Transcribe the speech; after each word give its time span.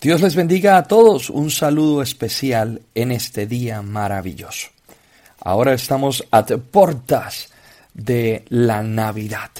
Dios 0.00 0.22
les 0.22 0.34
bendiga 0.34 0.78
a 0.78 0.84
todos. 0.84 1.28
Un 1.28 1.50
saludo 1.50 2.00
especial 2.00 2.80
en 2.94 3.12
este 3.12 3.46
día 3.46 3.82
maravilloso. 3.82 4.68
Ahora 5.42 5.74
estamos 5.74 6.24
a 6.30 6.42
puertas 6.46 7.50
de 7.92 8.46
la 8.48 8.82
Navidad. 8.82 9.50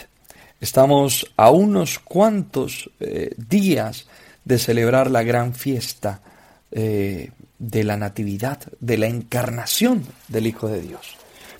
Estamos 0.58 1.30
a 1.36 1.50
unos 1.50 1.98
cuantos 1.98 2.88
eh, 3.00 3.34
días 3.36 4.06
de 4.42 4.58
celebrar 4.58 5.10
la 5.10 5.24
gran 5.24 5.52
fiesta 5.52 6.22
eh, 6.70 7.32
de 7.58 7.84
la 7.84 7.98
Natividad, 7.98 8.60
de 8.80 8.96
la 8.96 9.08
encarnación 9.08 10.06
del 10.28 10.46
Hijo 10.46 10.68
de 10.68 10.80
Dios. 10.80 11.16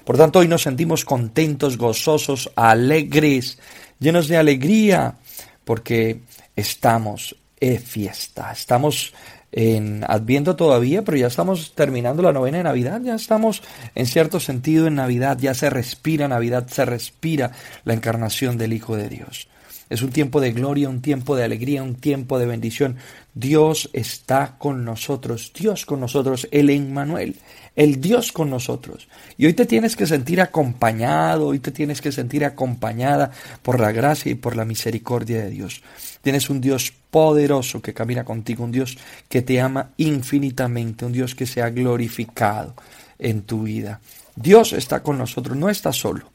Por 0.07 0.17
tanto, 0.17 0.39
hoy 0.39 0.49
nos 0.49 0.62
sentimos 0.62 1.05
contentos, 1.05 1.77
gozosos, 1.77 2.51
alegres, 2.57 3.59
llenos 3.99 4.27
de 4.27 4.39
alegría, 4.39 5.19
porque 5.67 6.23
estamos 6.57 7.37
es 7.61 7.82
fiesta. 7.82 8.50
Estamos 8.52 9.12
en 9.52 10.05
Adviento 10.05 10.56
todavía, 10.56 11.02
pero 11.02 11.16
ya 11.16 11.27
estamos 11.27 11.74
terminando 11.74 12.23
la 12.23 12.32
novena 12.32 12.59
de 12.59 12.64
Navidad, 12.64 13.01
ya 13.02 13.14
estamos 13.14 13.62
en 13.95 14.06
cierto 14.06 14.41
sentido 14.41 14.87
en 14.87 14.95
Navidad, 14.95 15.38
ya 15.41 15.55
se 15.55 15.70
respira 15.70 16.28
Navidad, 16.28 16.66
se 16.68 16.84
respira 16.84 17.52
la 17.84 17.95
encarnación 17.95 18.59
del 18.59 18.73
Hijo 18.73 18.96
de 18.96 19.09
Dios. 19.09 19.48
Es 19.91 20.03
un 20.03 20.11
tiempo 20.11 20.41
de 20.41 20.53
gloria, 20.53 20.89
un 20.89 21.03
tiempo 21.03 21.35
de 21.35 21.43
alegría, 21.43 21.83
un 21.83 21.97
tiempo 21.97 22.39
de 22.39 22.47
bendición. 22.47 22.97
Dios 23.35 23.91
está 23.93 24.55
con 24.57 24.85
nosotros, 24.85 25.53
Dios 25.53 25.85
con 25.85 25.99
nosotros, 25.99 26.47
el 26.53 26.71
Emmanuel, 26.71 27.37
el 27.75 28.01
Dios 28.01 28.30
con 28.30 28.51
nosotros. 28.51 29.09
Y 29.37 29.47
hoy 29.47 29.53
te 29.53 29.66
tienes 29.66 29.97
que 29.97 30.07
sentir 30.07 30.41
acompañado, 30.41 31.49
hoy 31.49 31.59
te 31.59 31.73
tienes 31.73 32.01
que 32.01 32.13
sentir 32.13 32.45
acompañada 32.45 33.33
por 33.63 33.80
la 33.80 33.91
gracia 33.91 34.30
y 34.30 34.37
por 34.37 34.55
la 34.55 34.65
misericordia 34.65 35.43
de 35.43 35.51
Dios. 35.51 35.83
Tienes 36.23 36.49
un 36.51 36.61
Dios 36.61 36.93
poderoso 37.11 37.83
que 37.83 37.93
camina 37.93 38.25
contigo, 38.25 38.63
un 38.63 38.71
Dios 38.71 38.97
que 39.29 39.43
te 39.43 39.61
ama 39.61 39.91
infinitamente, 39.97 41.05
un 41.05 41.13
Dios 41.13 41.35
que 41.35 41.47
se 41.47 41.63
ha 41.63 41.71
glorificado 41.71 42.75
en 43.19 43.43
tu 43.43 43.65
vida. 43.65 44.01
Dios 44.37 44.73
está 44.73 45.02
con 45.02 45.19
nosotros, 45.19 45.57
no 45.57 45.69
está 45.69 45.93
solo. 45.93 46.30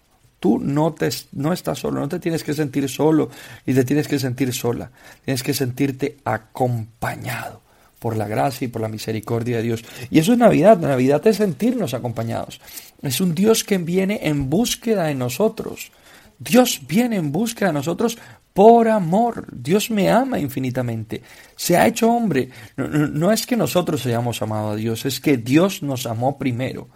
Tú 0.46 0.60
no, 0.60 0.94
te, 0.94 1.10
no 1.32 1.54
estás 1.54 1.80
solo, 1.80 2.00
no 2.00 2.08
te 2.08 2.20
tienes 2.20 2.44
que 2.44 2.54
sentir 2.54 2.88
solo 2.88 3.32
y 3.66 3.74
te 3.74 3.84
tienes 3.84 4.08
que 4.08 4.20
sentir 4.20 4.54
sola. 4.54 4.92
Tienes 5.24 5.42
que 5.42 5.56
sentirte 5.56 6.18
acompañado 6.24 7.64
por 7.98 8.16
la 8.16 8.28
gracia 8.28 8.66
y 8.66 8.68
por 8.68 8.84
la 8.84 8.88
misericordia 8.88 9.58
de 9.58 9.64
Dios. 9.64 9.84
Y 10.12 10.20
eso 10.20 10.34
es 10.34 10.38
Navidad. 10.38 10.78
Navidad 10.78 11.26
es 11.26 11.38
sentirnos 11.38 11.96
acompañados. 11.96 12.62
Es 13.02 13.22
un 13.22 13.34
Dios 13.34 13.64
que 13.64 13.80
viene 13.80 14.20
en 14.22 14.48
búsqueda 14.48 15.06
de 15.06 15.16
nosotros. 15.16 15.92
Dios 16.38 16.82
viene 16.88 17.16
en 17.16 17.32
búsqueda 17.32 17.70
de 17.70 17.74
nosotros 17.74 18.20
por 18.56 18.88
amor. 18.88 19.48
Dios 19.52 19.92
me 19.92 20.10
ama 20.10 20.40
infinitamente. 20.40 21.22
Se 21.58 21.76
ha 21.76 21.88
hecho 21.88 22.10
hombre. 22.10 22.50
No, 22.78 23.34
es 23.34 23.46
que 23.46 23.58
nosotros 23.58 24.06
hayamos 24.06 24.42
amado 24.42 24.70
a 24.70 24.76
Dios, 24.78 25.06
es 25.06 25.20
que 25.20 25.36
Dios 25.36 25.84
nos 25.84 26.06
amó 26.06 26.38
primero. 26.38 26.88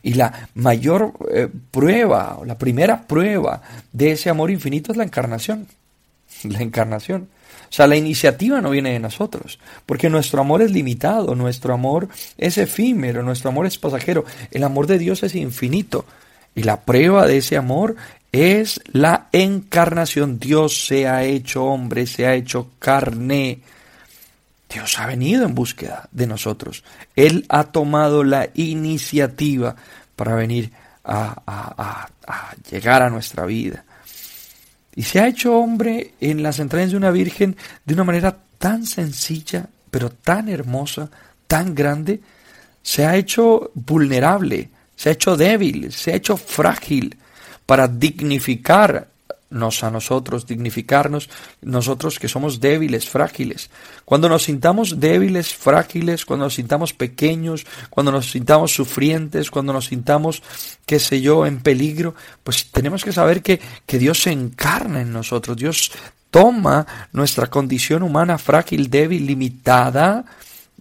Y 0.00 0.14
la 0.14 0.48
mayor 0.54 1.14
eh, 1.34 1.48
prueba, 1.72 2.38
la 2.46 2.56
primera 2.56 3.02
prueba 3.02 3.60
de 3.92 4.12
ese 4.12 4.30
amor 4.30 4.52
infinito 4.52 4.92
es 4.92 4.96
la 4.96 5.02
encarnación. 5.02 5.66
La 6.44 6.62
encarnación. 6.62 7.28
O 7.68 7.72
sea, 7.72 7.88
la 7.88 7.96
iniciativa 7.96 8.60
no 8.60 8.70
viene 8.70 8.92
de 8.92 9.00
nosotros, 9.00 9.58
porque 9.86 10.08
nuestro 10.08 10.40
amor 10.40 10.62
es 10.62 10.70
limitado, 10.70 11.34
nuestro 11.34 11.74
amor 11.74 12.08
es 12.38 12.58
efímero, 12.58 13.24
nuestro 13.24 13.50
amor 13.50 13.66
es 13.66 13.76
pasajero, 13.76 14.24
el 14.52 14.62
amor 14.62 14.86
de 14.86 14.98
Dios 14.98 15.24
es 15.24 15.34
infinito. 15.34 16.04
Y 16.54 16.62
la 16.62 16.80
prueba 16.80 17.26
de 17.26 17.38
ese 17.38 17.56
amor 17.56 17.96
es 18.32 18.80
la 18.92 19.28
encarnación. 19.32 20.38
Dios 20.38 20.86
se 20.86 21.08
ha 21.08 21.24
hecho 21.24 21.64
hombre, 21.64 22.06
se 22.06 22.26
ha 22.26 22.34
hecho 22.34 22.70
carne. 22.78 23.60
Dios 24.68 24.98
ha 24.98 25.06
venido 25.06 25.44
en 25.44 25.54
búsqueda 25.54 26.08
de 26.12 26.26
nosotros. 26.26 26.84
Él 27.16 27.46
ha 27.48 27.64
tomado 27.64 28.24
la 28.24 28.50
iniciativa 28.54 29.76
para 30.14 30.34
venir 30.34 30.70
a, 31.04 32.08
llegar 32.70 33.02
a 33.02 33.08
nuestra 33.08 33.46
vida. 33.46 33.84
Y 34.94 35.04
se 35.04 35.20
ha 35.20 35.28
hecho 35.28 35.56
hombre 35.56 36.12
en 36.20 36.42
las 36.42 36.58
entrañas 36.58 36.90
de 36.90 36.96
una 36.96 37.10
virgen 37.10 37.56
de 37.84 37.94
una 37.94 38.04
manera 38.04 38.36
tan 38.58 38.84
sencilla, 38.84 39.66
pero 39.90 40.10
tan 40.10 40.48
hermosa, 40.48 41.08
tan 41.46 41.74
grande. 41.74 42.20
Se 42.82 43.06
ha 43.06 43.16
hecho 43.16 43.70
vulnerable, 43.74 44.68
se 44.96 45.08
ha 45.08 45.12
hecho 45.12 45.36
débil, 45.36 45.92
se 45.92 46.12
ha 46.12 46.16
hecho 46.16 46.36
frágil 46.36 47.16
para 47.68 47.86
dignificarnos 47.86 49.84
a 49.84 49.90
nosotros, 49.90 50.46
dignificarnos 50.46 51.28
nosotros 51.60 52.18
que 52.18 52.26
somos 52.26 52.60
débiles, 52.60 53.10
frágiles. 53.10 53.68
Cuando 54.06 54.26
nos 54.26 54.44
sintamos 54.44 54.98
débiles, 54.98 55.54
frágiles, 55.54 56.24
cuando 56.24 56.46
nos 56.46 56.54
sintamos 56.54 56.94
pequeños, 56.94 57.66
cuando 57.90 58.10
nos 58.10 58.30
sintamos 58.30 58.72
sufrientes, 58.72 59.50
cuando 59.50 59.74
nos 59.74 59.84
sintamos, 59.84 60.42
qué 60.86 60.98
sé 60.98 61.20
yo, 61.20 61.44
en 61.44 61.60
peligro, 61.60 62.14
pues 62.42 62.70
tenemos 62.70 63.04
que 63.04 63.12
saber 63.12 63.42
que, 63.42 63.60
que 63.84 63.98
Dios 63.98 64.22
se 64.22 64.32
encarna 64.32 65.02
en 65.02 65.12
nosotros, 65.12 65.54
Dios 65.58 65.92
toma 66.30 66.86
nuestra 67.12 67.48
condición 67.48 68.02
humana 68.02 68.38
frágil, 68.38 68.88
débil, 68.88 69.26
limitada, 69.26 70.24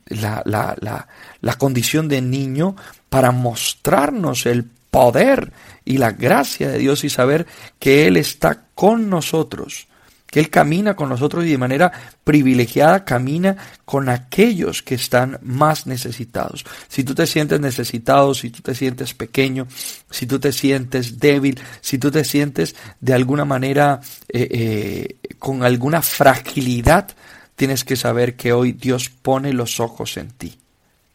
la, 0.06 0.42
la, 0.46 0.74
la, 0.80 1.06
la 1.42 1.54
condición 1.56 2.08
de 2.08 2.22
niño 2.22 2.78
para 3.10 3.32
mostrarnos 3.32 4.46
el 4.46 4.64
poder 4.90 5.52
y 5.88 5.98
la 5.98 6.12
gracia 6.12 6.70
de 6.70 6.80
Dios 6.80 7.04
y 7.06 7.10
saber 7.10 7.48
que 7.80 8.08
Él 8.08 8.18
está 8.18 8.66
con 8.76 9.10
nosotros, 9.10 9.88
que 10.26 10.42
Él 10.42 10.50
camina 10.50 10.96
con 10.98 11.08
nosotros 11.08 11.46
y 11.46 11.52
de 11.52 11.58
manera 11.58 11.92
privilegiada 12.26 13.06
camina 13.06 13.56
con 13.86 14.10
aquellos 14.10 14.84
que 14.84 14.96
están 14.96 15.40
más 15.42 15.88
necesitados. 15.88 16.66
Si 16.90 17.06
tú 17.06 17.16
te 17.16 17.26
sientes 17.26 17.62
necesitado, 17.62 18.34
si 18.34 18.50
tú 18.50 18.62
te 18.62 18.76
sientes 18.76 19.14
pequeño, 19.14 19.66
si 20.12 20.28
tú 20.28 20.40
te 20.40 20.52
sientes 20.52 21.20
débil, 21.20 21.58
si 21.80 21.98
tú 21.98 22.12
te 22.12 22.26
sientes 22.26 22.76
de 23.00 23.14
alguna 23.14 23.46
manera 23.46 24.02
eh, 24.28 24.48
eh, 24.52 25.36
con 25.40 25.64
alguna 25.64 26.02
fragilidad, 26.02 27.08
tienes 27.56 27.86
que 27.86 27.96
saber 27.96 28.36
que 28.36 28.52
hoy 28.52 28.74
Dios 28.74 29.10
pone 29.10 29.54
los 29.54 29.80
ojos 29.80 30.18
en 30.18 30.32
ti. 30.32 30.60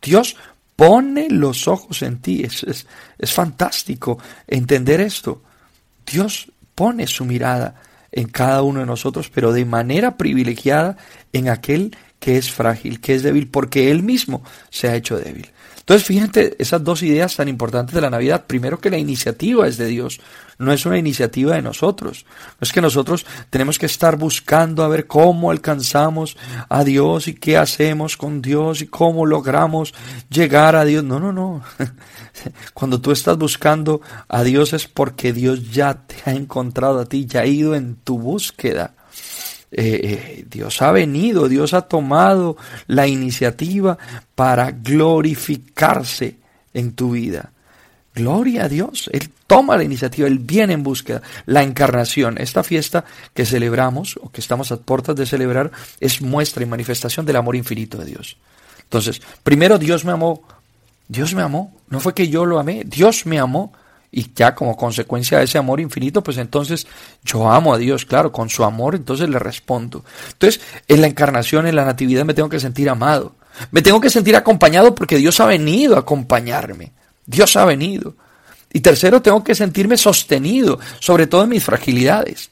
Dios 0.01 0.37
pone 0.83 1.29
los 1.31 1.69
ojos 1.69 2.03
en 2.03 2.19
ti. 2.19 2.43
Es, 2.43 2.65
es, 2.65 3.33
fantástico 3.33 4.19
entender 4.49 5.01
esto. 5.01 5.41
Dios 6.05 6.51
pone 6.75 7.07
su 7.07 7.25
mirada 7.25 7.81
en 8.11 8.29
cada 8.29 8.63
uno 8.63 8.81
de 8.81 8.87
nosotros, 8.87 9.31
pero 9.33 9.53
de 9.53 9.65
manera 9.65 10.17
privilegiada 10.17 10.97
en 11.33 11.49
aquel 11.49 11.97
que 12.23 12.39
es 12.39 12.53
frágil, 12.53 13.01
que 13.01 13.17
es 13.17 13.25
débil, 13.25 13.49
porque 13.49 13.91
Él 13.91 14.05
mismo 14.05 14.45
se 14.71 14.87
ha 14.87 14.95
hecho 14.95 15.19
débil. 15.19 15.51
Entonces, 15.81 16.07
fíjate 16.07 16.55
esas 16.61 16.85
dos 16.85 17.03
ideas 17.03 17.35
tan 17.35 17.49
importantes 17.49 17.97
de 17.97 18.01
la 18.01 18.11
Navidad. 18.11 18.45
Primero 18.47 18.79
que 18.79 18.91
la 18.91 18.99
iniciativa 18.99 19.67
es 19.67 19.77
de 19.77 19.87
Dios, 19.87 20.21
no 20.57 20.73
es 20.73 20.87
una 20.87 20.99
iniciativa 20.99 21.57
de 21.57 21.63
nosotros. 21.63 22.25
No 22.29 22.59
es 22.61 22.71
que 22.71 22.81
nosotros 22.81 23.27
tenemos 23.51 23.77
que 23.81 23.87
estar 23.87 24.17
buscando 24.17 24.85
a 24.85 24.89
ver 24.89 25.09
cómo 25.09 25.51
alcanzamos 25.51 26.37
a 26.69 26.85
Dios 26.85 27.27
y 27.27 27.35
qué 27.35 27.57
hacemos 27.57 28.17
con 28.17 28.41
Dios 28.41 28.83
y 28.83 28.87
cómo 28.87 29.27
logramos 29.27 29.93
llegar 30.31 30.77
a 30.77 30.85
Dios. 30.85 31.03
No, 31.03 31.19
no, 31.19 31.33
no. 31.33 31.65
Cuando 32.73 33.01
tú 33.01 33.11
estás 33.11 33.37
buscando 33.37 34.01
a 34.29 34.45
Dios 34.45 34.75
es 34.75 34.87
porque 34.87 35.33
Dios 35.33 35.73
ya 35.73 35.95
te 36.07 36.15
ha 36.31 36.35
encontrado 36.35 37.01
a 37.01 37.07
ti, 37.07 37.27
ya 37.27 37.41
ha 37.41 37.47
ido 37.47 37.75
en 37.75 37.97
tu 37.97 38.17
búsqueda. 38.17 38.95
Eh, 39.75 40.01
eh, 40.05 40.45
Dios 40.51 40.83
ha 40.83 40.93
venido, 40.93 41.49
Dios 41.49 41.73
ha 41.73 41.83
tomado 41.83 42.59
la 42.89 43.07
iniciativa 43.07 43.97
para 44.35 44.71
glorificarse 44.71 46.37
en 46.75 46.93
tu 46.93 47.13
vida. 47.13 47.51
Gloria 48.15 48.65
a 48.65 48.69
Dios, 48.69 49.09
Él 49.15 49.31
toma 49.47 49.79
la 49.79 49.85
iniciativa, 49.85 50.29
Él 50.29 50.39
viene 50.39 50.75
en 50.75 50.83
búsqueda. 50.83 51.23
La 51.47 51.63
encarnación, 51.63 52.37
esta 52.37 52.63
fiesta 52.63 53.07
que 53.33 53.47
celebramos 53.47 54.19
o 54.23 54.31
que 54.31 54.43
estamos 54.43 54.71
a 54.71 54.77
puertas 54.77 55.17
de 55.17 55.25
celebrar, 55.25 55.73
es 55.99 56.21
muestra 56.21 56.63
y 56.63 56.67
manifestación 56.67 57.25
del 57.25 57.37
amor 57.37 57.57
infinito 57.57 57.97
de 57.97 58.05
Dios. 58.05 58.37
Entonces, 58.83 59.23
primero 59.43 59.79
Dios 59.79 60.05
me 60.05 60.13
amó, 60.13 60.43
Dios 61.09 61.33
me 61.33 61.41
amó, 61.41 61.75
no 61.89 61.99
fue 61.99 62.13
que 62.13 62.29
yo 62.29 62.45
lo 62.45 62.59
amé, 62.59 62.83
Dios 62.85 63.25
me 63.25 63.39
amó 63.39 63.73
y 64.15 64.31
ya 64.35 64.55
como 64.55 64.77
consecuencia 64.77 65.39
de 65.39 65.45
ese 65.45 65.57
amor 65.57 65.81
infinito, 65.81 66.23
pues 66.23 66.37
entonces 66.37 66.87
yo 67.25 67.51
amo 67.51 67.73
a 67.73 67.79
Dios, 67.79 68.05
claro, 68.05 68.31
con 68.31 68.51
su 68.51 68.63
amor, 68.63 68.95
entonces 68.95 69.29
le 69.31 69.39
respondo. 69.39 70.05
Entonces, 70.33 70.61
en 70.87 71.01
la 71.01 71.07
encarnación, 71.07 71.67
en 71.67 71.77
la 71.77 71.87
natividad, 71.87 72.27
me 72.27 72.35
tengo 72.35 72.51
que 72.51 72.61
sentir 72.61 72.91
amado. 72.91 73.35
Me 73.71 73.81
tengo 73.81 74.01
que 74.03 74.11
sentir 74.11 74.37
acompañado 74.37 74.95
porque 74.95 75.17
Dios 75.17 75.41
ha 75.41 75.47
venido 75.47 75.97
a 75.97 76.01
acompañarme. 76.01 76.93
Dios 77.25 77.57
ha 77.57 77.65
venido. 77.65 78.15
Y 78.71 78.81
tercero, 78.81 79.23
tengo 79.23 79.43
que 79.43 79.55
sentirme 79.55 79.97
sostenido, 79.97 80.79
sobre 81.01 81.27
todo 81.27 81.45
en 81.45 81.51
mis 81.51 81.65
fragilidades. 81.65 82.51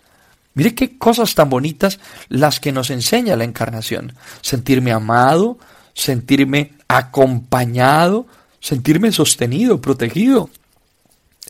Mire 0.54 0.74
qué 0.74 0.96
cosas 0.98 1.34
tan 1.34 1.50
bonitas 1.50 2.00
las 2.28 2.58
que 2.58 2.72
nos 2.72 2.90
enseña 2.90 3.36
la 3.36 3.44
encarnación. 3.44 4.14
Sentirme 4.40 4.92
amado, 4.92 5.58
sentirme 5.92 6.72
acompañado, 6.88 8.26
sentirme 8.60 9.12
sostenido, 9.12 9.80
protegido. 9.80 10.50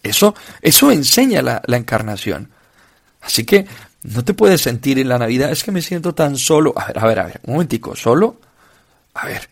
Eso, 0.02 0.34
eso 0.62 0.90
enseña 0.90 1.42
la, 1.42 1.62
encarnación. 1.68 2.50
Así 3.20 3.44
que 3.44 3.66
no 4.02 4.24
te 4.24 4.34
puedes 4.34 4.62
sentir 4.62 4.98
en 4.98 5.08
la 5.08 5.18
Navidad, 5.18 5.50
es 5.50 5.62
que 5.62 5.72
me 5.72 5.82
siento 5.82 6.14
tan 6.14 6.36
solo. 6.36 6.72
A 6.76 6.86
ver, 6.86 6.98
a 6.98 7.06
ver, 7.06 7.18
a 7.18 7.26
ver, 7.26 7.40
un 7.44 7.54
momentico, 7.54 7.94
¿solo? 7.94 8.40
A 9.14 9.26
ver, 9.26 9.48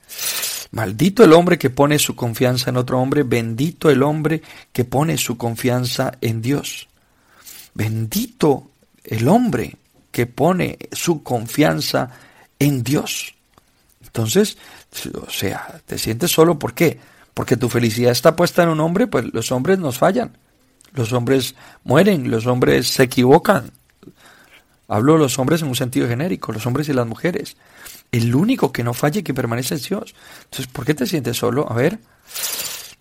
maldito 0.71 1.23
el 1.25 1.33
hombre 1.33 1.59
que 1.59 1.71
pone 1.71 1.99
su 1.99 2.17
confianza 2.17 2.71
en 2.71 2.77
otro 2.77 2.99
hombre, 2.99 3.25
bendito 3.25 3.91
el 3.91 4.03
hombre 4.03 4.43
que 4.73 4.85
pone 4.85 5.19
su 5.19 5.37
confianza 5.37 6.13
en 6.21 6.41
Dios. 6.41 6.89
Bendito 7.75 8.71
el 9.05 9.29
hombre 9.29 9.77
que 10.11 10.27
pone 10.27 10.79
su 10.93 11.23
confianza 11.23 12.11
en 12.59 12.83
Dios. 12.83 13.35
Entonces, 14.05 14.57
o 15.15 15.31
sea, 15.31 15.81
te 15.87 15.99
sientes 15.99 16.31
solo, 16.31 16.59
¿por 16.59 16.75
qué? 16.75 16.99
Porque 17.39 17.57
tu 17.57 17.69
felicidad 17.69 18.11
está 18.11 18.35
puesta 18.35 18.65
en 18.65 18.69
un 18.69 18.81
hombre, 18.81 19.07
pues 19.07 19.33
los 19.33 19.53
hombres 19.53 19.79
nos 19.79 19.97
fallan. 19.97 20.37
Los 20.93 21.13
hombres 21.13 21.55
mueren, 21.85 22.33
los 22.33 22.47
hombres 22.49 22.89
se 22.89 23.05
equivocan. 23.05 23.71
Hablo 24.89 25.13
de 25.13 25.21
los 25.21 25.39
hombres 25.39 25.63
en 25.63 25.69
un 25.69 25.77
sentido 25.77 26.09
genérico, 26.09 26.51
los 26.51 26.67
hombres 26.67 26.89
y 26.89 26.95
las 26.95 27.07
mujeres. 27.07 27.57
El 28.11 28.35
único 28.35 28.73
que 28.73 28.83
no 28.83 28.93
falla 28.93 29.21
y 29.21 29.23
que 29.23 29.35
permanece 29.35 29.77
es 29.77 29.89
Dios. 29.89 30.17
Entonces, 30.47 30.67
¿por 30.67 30.85
qué 30.85 30.95
te 30.95 31.07
sientes 31.07 31.37
solo? 31.37 31.71
A 31.71 31.77
ver, 31.77 32.01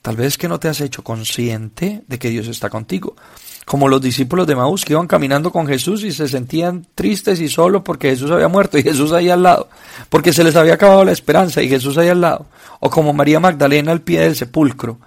tal 0.07 0.15
vez 0.15 0.37
que 0.37 0.47
no 0.47 0.57
te 0.57 0.69
has 0.69 0.79
hecho 0.79 1.03
consciente 1.03 2.01
de 2.07 2.17
que 2.17 2.29
Dios 2.29 2.47
está 2.47 2.69
contigo. 2.69 3.17
Como 3.65 3.89
los 3.89 4.01
discípulos 4.01 4.47
de 4.47 4.55
Maús 4.55 4.85
que 4.85 4.93
iban 4.93 5.05
caminando 5.05 5.51
con 5.51 5.67
Jesús 5.67 6.01
y 6.05 6.13
se 6.13 6.29
sentían 6.29 6.87
tristes 6.95 7.41
y 7.41 7.49
solos 7.49 7.81
porque 7.83 8.11
Jesús 8.11 8.31
había 8.31 8.47
muerto 8.47 8.77
y 8.77 8.83
Jesús 8.83 9.11
ahí 9.11 9.29
al 9.29 9.43
lado, 9.43 9.67
porque 10.07 10.31
se 10.31 10.45
les 10.45 10.55
había 10.55 10.75
acabado 10.75 11.03
la 11.03 11.11
esperanza 11.11 11.61
y 11.61 11.67
Jesús 11.67 11.97
ahí 11.97 12.07
al 12.07 12.21
lado, 12.21 12.45
o 12.79 12.89
como 12.89 13.11
María 13.11 13.41
Magdalena 13.41 13.91
al 13.91 13.99
pie 13.99 14.21
del 14.21 14.37
sepulcro, 14.37 14.97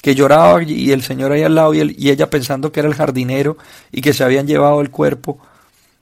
que 0.00 0.14
lloraba 0.14 0.62
y 0.62 0.92
el 0.92 1.02
Señor 1.02 1.32
ahí 1.32 1.42
al 1.42 1.56
lado 1.56 1.74
y, 1.74 2.08
ella 2.08 2.30
pensando 2.30 2.70
que 2.70 2.78
era 2.78 2.88
el 2.88 2.94
jardinero 2.94 3.56
y 3.90 4.02
que 4.02 4.12
se 4.12 4.22
habían 4.22 4.46
llevado 4.46 4.80
el 4.82 4.90
cuerpo 4.90 5.40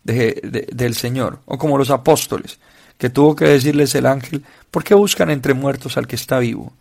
del 0.05 0.95
Señor, 0.95 1.39
o 1.47 1.57
como 1.57 1.79
los 1.79 1.89
apóstoles, 1.89 2.59
que 2.99 3.09
tuvo 3.09 3.35
que 3.35 3.47
decirles 3.47 3.95
el 3.95 4.05
ángel, 4.05 4.45
¿por 4.71 4.85
qué 4.85 4.93
buscan 4.95 5.31
entre 5.31 5.55
muertos 5.55 5.97
al 5.97 6.07
que 6.07 6.17
está 6.17 6.39
vivo? 6.39 6.75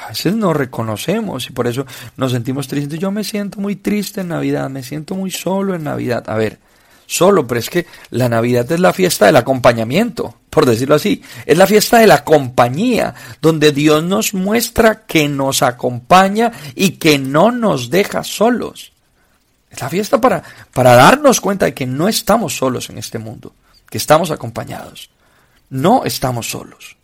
A 0.00 0.08
veces 0.08 0.34
no 0.34 0.54
reconocemos 0.54 1.48
y 1.48 1.52
por 1.52 1.66
eso 1.66 1.84
nos 2.16 2.32
sentimos 2.32 2.68
tristes. 2.68 2.98
Yo 2.98 3.10
me 3.10 3.22
siento 3.22 3.60
muy 3.60 3.76
triste 3.76 4.22
en 4.22 4.28
Navidad, 4.28 4.70
me 4.70 4.82
siento 4.82 5.14
muy 5.14 5.30
solo 5.30 5.74
en 5.74 5.84
Navidad. 5.84 6.24
A 6.26 6.36
ver, 6.36 6.58
solo, 7.06 7.46
pero 7.46 7.60
es 7.60 7.68
que 7.68 7.86
la 8.10 8.28
Navidad 8.28 8.70
es 8.72 8.80
la 8.80 8.94
fiesta 8.94 9.26
del 9.26 9.36
acompañamiento, 9.36 10.36
por 10.48 10.64
decirlo 10.64 10.94
así. 10.94 11.22
Es 11.44 11.58
la 11.58 11.66
fiesta 11.66 11.98
de 11.98 12.06
la 12.06 12.24
compañía, 12.24 13.14
donde 13.42 13.72
Dios 13.72 14.02
nos 14.02 14.32
muestra 14.32 15.02
que 15.06 15.28
nos 15.28 15.62
acompaña 15.62 16.50
y 16.74 16.92
que 16.92 17.18
no 17.18 17.52
nos 17.52 17.90
deja 17.90 18.24
solos. 18.24 18.92
Es 19.70 19.80
la 19.80 19.90
fiesta 19.90 20.18
para, 20.18 20.42
para 20.72 20.94
darnos 20.94 21.40
cuenta 21.40 21.66
de 21.66 21.74
que 21.74 21.86
no 21.86 22.08
estamos 22.08 22.56
solos 22.56 22.88
en 22.88 22.96
este 22.96 23.18
mundo, 23.18 23.52
que 23.88 23.98
estamos 23.98 24.30
acompañados. 24.30 25.10
No 25.68 26.04
estamos 26.04 26.50
solos. 26.50 26.96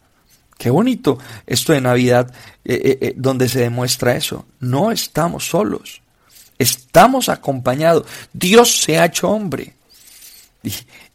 Qué 0.59 0.71
bonito 0.71 1.19
esto 1.47 1.73
de 1.73 1.81
Navidad 1.81 2.33
eh, 2.65 2.81
eh, 2.83 2.99
eh, 3.01 3.15
donde 3.17 3.49
se 3.49 3.61
demuestra 3.61 4.17
eso. 4.17 4.47
No 4.59 4.91
estamos 4.91 5.49
solos. 5.49 6.01
Estamos 6.59 7.29
acompañados. 7.29 8.07
Dios 8.33 8.81
se 8.83 8.99
ha 8.99 9.05
hecho 9.05 9.31
hombre. 9.31 9.75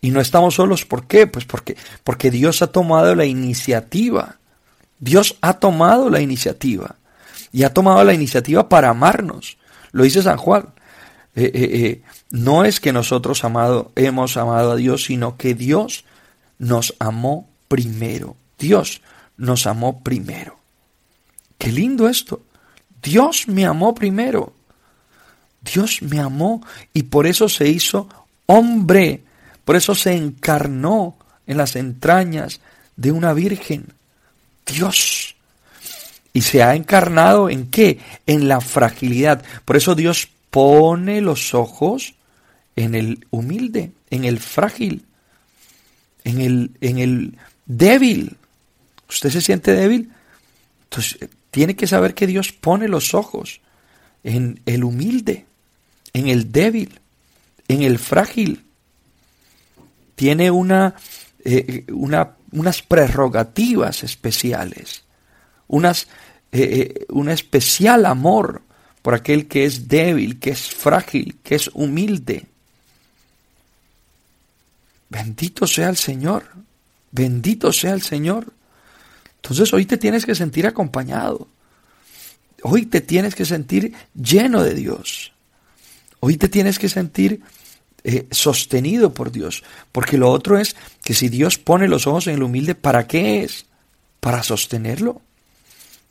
Y, 0.01 0.11
no 0.11 0.21
estamos 0.21 0.55
solos. 0.55 0.85
¿Por 0.85 1.07
qué? 1.07 1.27
Pues 1.27 1.45
porque, 1.45 1.75
porque 2.03 2.31
Dios 2.31 2.61
ha 2.61 2.67
tomado 2.67 3.15
la 3.15 3.25
iniciativa. 3.25 4.37
Dios 4.99 5.35
ha 5.41 5.53
tomado 5.53 6.09
la 6.09 6.21
iniciativa. 6.21 6.95
Y 7.51 7.63
ha 7.63 7.73
tomado 7.73 8.03
la 8.03 8.13
iniciativa 8.13 8.69
para 8.69 8.89
amarnos. 8.89 9.57
Lo 9.91 10.03
dice 10.03 10.21
San 10.21 10.37
Juan. 10.37 10.69
no 12.29 12.63
es 12.63 12.79
que 12.79 12.93
nosotros 12.93 13.43
amado, 13.43 13.91
hemos 13.95 14.37
amado 14.37 14.71
a 14.71 14.75
Dios, 14.75 15.05
sino 15.05 15.35
que 15.35 15.55
Dios 15.55 16.05
nos 16.59 16.95
amó 16.99 17.49
primero. 17.67 18.37
Dios 18.57 19.01
nos 19.41 19.65
amó 19.65 20.01
primero. 20.01 20.57
Qué 21.57 21.71
lindo 21.71 22.07
esto. 22.07 22.43
Dios 23.01 23.47
me 23.47 23.65
amó 23.65 23.95
primero. 23.95 24.53
Dios 25.61 26.01
me 26.03 26.19
amó 26.19 26.61
y 26.93 27.03
por 27.03 27.25
eso 27.25 27.49
se 27.49 27.67
hizo 27.67 28.07
hombre, 28.45 29.23
por 29.65 29.75
eso 29.75 29.95
se 29.95 30.15
encarnó 30.15 31.17
en 31.47 31.57
las 31.57 31.75
entrañas 31.75 32.61
de 32.95 33.11
una 33.11 33.33
virgen. 33.33 33.87
Dios. 34.65 35.35
Y 36.33 36.41
se 36.41 36.61
ha 36.61 36.75
encarnado 36.75 37.49
en 37.49 37.67
qué? 37.67 37.99
En 38.27 38.47
la 38.47 38.61
fragilidad. 38.61 39.43
Por 39.65 39.75
eso 39.75 39.95
Dios 39.95 40.29
pone 40.51 41.19
los 41.19 41.55
ojos 41.55 42.13
en 42.75 42.93
el 42.93 43.25
humilde, 43.31 43.91
en 44.11 44.23
el 44.23 44.39
frágil, 44.39 45.05
en 46.23 46.41
el, 46.41 46.71
en 46.79 46.99
el 46.99 47.37
débil 47.65 48.37
usted 49.11 49.29
se 49.29 49.41
siente 49.41 49.73
débil, 49.73 50.11
entonces 50.83 51.29
tiene 51.51 51.75
que 51.75 51.85
saber 51.85 52.15
que 52.15 52.27
Dios 52.27 52.51
pone 52.51 52.87
los 52.87 53.13
ojos 53.13 53.61
en 54.23 54.61
el 54.65 54.83
humilde, 54.83 55.45
en 56.13 56.27
el 56.27 56.51
débil, 56.51 56.99
en 57.67 57.83
el 57.83 57.99
frágil. 57.99 58.65
Tiene 60.15 60.49
una, 60.51 60.95
eh, 61.43 61.85
una 61.89 62.35
unas 62.51 62.81
prerrogativas 62.81 64.03
especiales, 64.03 65.03
unas, 65.67 66.07
eh, 66.51 66.61
eh, 66.61 67.05
un 67.09 67.29
especial 67.29 68.05
amor 68.05 68.61
por 69.01 69.13
aquel 69.13 69.47
que 69.47 69.65
es 69.65 69.87
débil, 69.87 70.39
que 70.39 70.51
es 70.51 70.69
frágil, 70.69 71.37
que 71.43 71.55
es 71.55 71.69
humilde. 71.73 72.45
Bendito 75.09 75.65
sea 75.65 75.89
el 75.89 75.97
Señor, 75.97 76.43
bendito 77.11 77.73
sea 77.73 77.93
el 77.93 78.01
Señor. 78.01 78.53
Entonces 79.41 79.73
hoy 79.73 79.85
te 79.85 79.97
tienes 79.97 80.25
que 80.25 80.35
sentir 80.35 80.67
acompañado. 80.67 81.47
Hoy 82.63 82.85
te 82.85 83.01
tienes 83.01 83.33
que 83.33 83.45
sentir 83.45 83.93
lleno 84.13 84.63
de 84.63 84.75
Dios. 84.75 85.31
Hoy 86.19 86.37
te 86.37 86.47
tienes 86.47 86.77
que 86.77 86.89
sentir 86.89 87.41
eh, 88.03 88.27
sostenido 88.29 89.13
por 89.13 89.31
Dios. 89.31 89.63
Porque 89.91 90.17
lo 90.17 90.29
otro 90.29 90.59
es 90.59 90.75
que 91.03 91.15
si 91.15 91.29
Dios 91.29 91.57
pone 91.57 91.87
los 91.87 92.05
ojos 92.05 92.27
en 92.27 92.35
el 92.35 92.43
humilde, 92.43 92.75
¿para 92.75 93.07
qué 93.07 93.43
es? 93.43 93.65
Para 94.19 94.43
sostenerlo, 94.43 95.21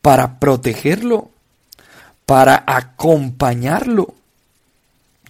para 0.03 0.41
protegerlo, 0.41 1.31
para 2.27 2.65
acompañarlo. 2.67 4.15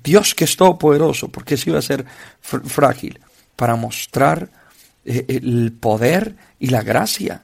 Dios 0.02 0.34
que 0.34 0.44
es 0.44 0.56
todopoderoso, 0.56 1.28
porque 1.28 1.58
si 1.58 1.68
iba 1.68 1.78
a 1.78 1.82
ser 1.82 2.06
frágil, 2.40 3.20
para 3.56 3.76
mostrar 3.76 4.48
eh, 5.04 5.26
el 5.28 5.72
poder 5.78 6.36
y 6.58 6.68
la 6.68 6.82
gracia 6.82 7.42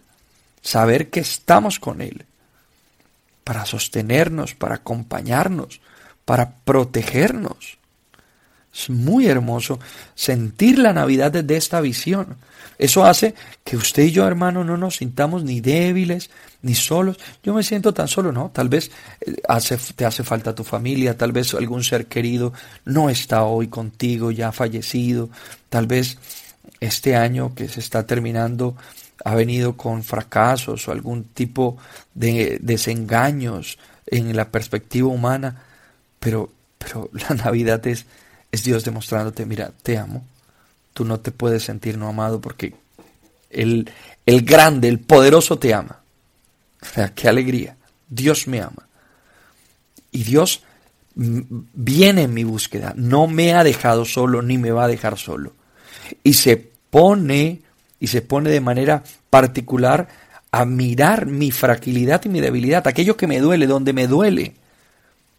saber 0.66 1.10
que 1.10 1.20
estamos 1.20 1.78
con 1.78 2.00
Él, 2.00 2.24
para 3.44 3.64
sostenernos, 3.64 4.54
para 4.54 4.76
acompañarnos, 4.76 5.80
para 6.24 6.56
protegernos. 6.64 7.78
Es 8.74 8.90
muy 8.90 9.28
hermoso 9.28 9.78
sentir 10.16 10.80
la 10.80 10.92
Navidad 10.92 11.30
desde 11.30 11.56
esta 11.56 11.80
visión. 11.80 12.36
Eso 12.78 13.06
hace 13.06 13.34
que 13.64 13.76
usted 13.76 14.02
y 14.02 14.10
yo, 14.10 14.26
hermano, 14.26 14.64
no 14.64 14.76
nos 14.76 14.96
sintamos 14.96 15.44
ni 15.44 15.60
débiles, 15.60 16.30
ni 16.62 16.74
solos. 16.74 17.16
Yo 17.44 17.54
me 17.54 17.62
siento 17.62 17.94
tan 17.94 18.08
solo, 18.08 18.32
¿no? 18.32 18.50
Tal 18.52 18.68
vez 18.68 18.90
eh, 19.20 19.36
hace, 19.48 19.78
te 19.94 20.04
hace 20.04 20.24
falta 20.24 20.54
tu 20.54 20.64
familia, 20.64 21.16
tal 21.16 21.30
vez 21.30 21.54
algún 21.54 21.84
ser 21.84 22.06
querido 22.06 22.52
no 22.84 23.08
está 23.08 23.44
hoy 23.44 23.68
contigo, 23.68 24.32
ya 24.32 24.50
fallecido. 24.50 25.30
Tal 25.70 25.86
vez 25.86 26.18
este 26.80 27.14
año 27.14 27.54
que 27.54 27.68
se 27.68 27.78
está 27.78 28.04
terminando 28.04 28.76
ha 29.24 29.34
venido 29.34 29.76
con 29.76 30.02
fracasos 30.02 30.86
o 30.86 30.92
algún 30.92 31.24
tipo 31.24 31.76
de 32.14 32.58
desengaños 32.60 33.78
en 34.06 34.36
la 34.36 34.50
perspectiva 34.50 35.08
humana, 35.08 35.62
pero, 36.20 36.50
pero 36.78 37.10
la 37.28 37.34
Navidad 37.34 37.86
es, 37.86 38.06
es 38.52 38.64
Dios 38.64 38.84
demostrándote, 38.84 39.46
mira, 39.46 39.72
te 39.82 39.98
amo, 39.98 40.24
tú 40.92 41.04
no 41.04 41.20
te 41.20 41.30
puedes 41.30 41.64
sentir 41.64 41.98
no 41.98 42.08
amado 42.08 42.40
porque 42.40 42.74
el, 43.50 43.90
el 44.24 44.42
grande, 44.42 44.88
el 44.88 45.00
poderoso 45.00 45.58
te 45.58 45.74
ama. 45.74 46.00
O 46.80 46.86
sea, 46.86 47.14
qué 47.14 47.28
alegría, 47.28 47.76
Dios 48.08 48.46
me 48.46 48.60
ama. 48.60 48.86
Y 50.12 50.24
Dios 50.24 50.62
viene 51.14 52.22
en 52.22 52.34
mi 52.34 52.44
búsqueda, 52.44 52.92
no 52.96 53.26
me 53.26 53.54
ha 53.54 53.64
dejado 53.64 54.04
solo 54.04 54.42
ni 54.42 54.58
me 54.58 54.70
va 54.70 54.84
a 54.84 54.88
dejar 54.88 55.18
solo. 55.18 55.54
Y 56.22 56.34
se 56.34 56.56
pone 56.90 57.62
y 58.00 58.08
se 58.08 58.22
pone 58.22 58.50
de 58.50 58.60
manera 58.60 59.02
particular 59.30 60.08
a 60.50 60.64
mirar 60.64 61.26
mi 61.26 61.50
fragilidad 61.50 62.24
y 62.24 62.28
mi 62.28 62.40
debilidad, 62.40 62.86
aquello 62.86 63.16
que 63.16 63.26
me 63.26 63.40
duele, 63.40 63.66
donde 63.66 63.92
me 63.92 64.06
duele. 64.06 64.54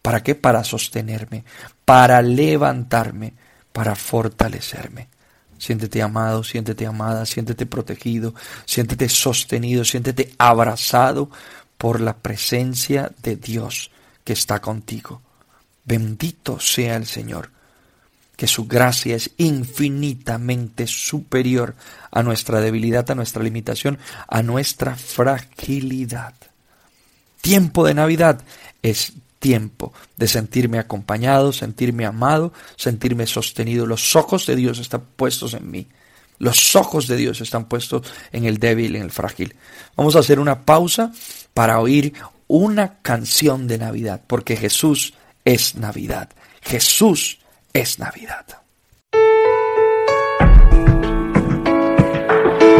¿Para 0.02 0.22
qué? 0.22 0.34
Para 0.34 0.64
sostenerme, 0.64 1.44
para 1.84 2.22
levantarme, 2.22 3.34
para 3.72 3.94
fortalecerme. 3.94 5.08
Siéntete 5.58 6.00
amado, 6.02 6.44
siéntete 6.44 6.86
amada, 6.86 7.26
siéntete 7.26 7.66
protegido, 7.66 8.32
siéntete 8.64 9.08
sostenido, 9.08 9.84
siéntete 9.84 10.32
abrazado 10.38 11.30
por 11.76 12.00
la 12.00 12.16
presencia 12.16 13.10
de 13.22 13.36
Dios 13.36 13.90
que 14.22 14.34
está 14.34 14.60
contigo. 14.60 15.20
Bendito 15.84 16.60
sea 16.60 16.96
el 16.96 17.06
Señor. 17.06 17.50
Que 18.38 18.46
su 18.46 18.68
gracia 18.68 19.16
es 19.16 19.32
infinitamente 19.38 20.86
superior 20.86 21.74
a 22.12 22.22
nuestra 22.22 22.60
debilidad, 22.60 23.10
a 23.10 23.16
nuestra 23.16 23.42
limitación, 23.42 23.98
a 24.28 24.44
nuestra 24.44 24.94
fragilidad. 24.94 26.34
Tiempo 27.40 27.84
de 27.84 27.94
Navidad 27.94 28.40
es 28.80 29.14
tiempo 29.40 29.92
de 30.16 30.28
sentirme 30.28 30.78
acompañado, 30.78 31.52
sentirme 31.52 32.06
amado, 32.06 32.52
sentirme 32.76 33.26
sostenido. 33.26 33.86
Los 33.86 34.14
ojos 34.14 34.46
de 34.46 34.54
Dios 34.54 34.78
están 34.78 35.02
puestos 35.16 35.54
en 35.54 35.68
mí. 35.68 35.88
Los 36.38 36.76
ojos 36.76 37.08
de 37.08 37.16
Dios 37.16 37.40
están 37.40 37.64
puestos 37.64 38.06
en 38.30 38.44
el 38.44 38.58
débil, 38.58 38.94
en 38.94 39.02
el 39.02 39.10
frágil. 39.10 39.56
Vamos 39.96 40.14
a 40.14 40.20
hacer 40.20 40.38
una 40.38 40.64
pausa 40.64 41.10
para 41.54 41.80
oír 41.80 42.12
una 42.46 43.00
canción 43.02 43.66
de 43.66 43.78
Navidad, 43.78 44.22
porque 44.28 44.56
Jesús 44.56 45.14
es 45.44 45.74
Navidad. 45.74 46.28
Jesús 46.62 47.40
es 47.80 47.98
Navidad. 48.00 48.44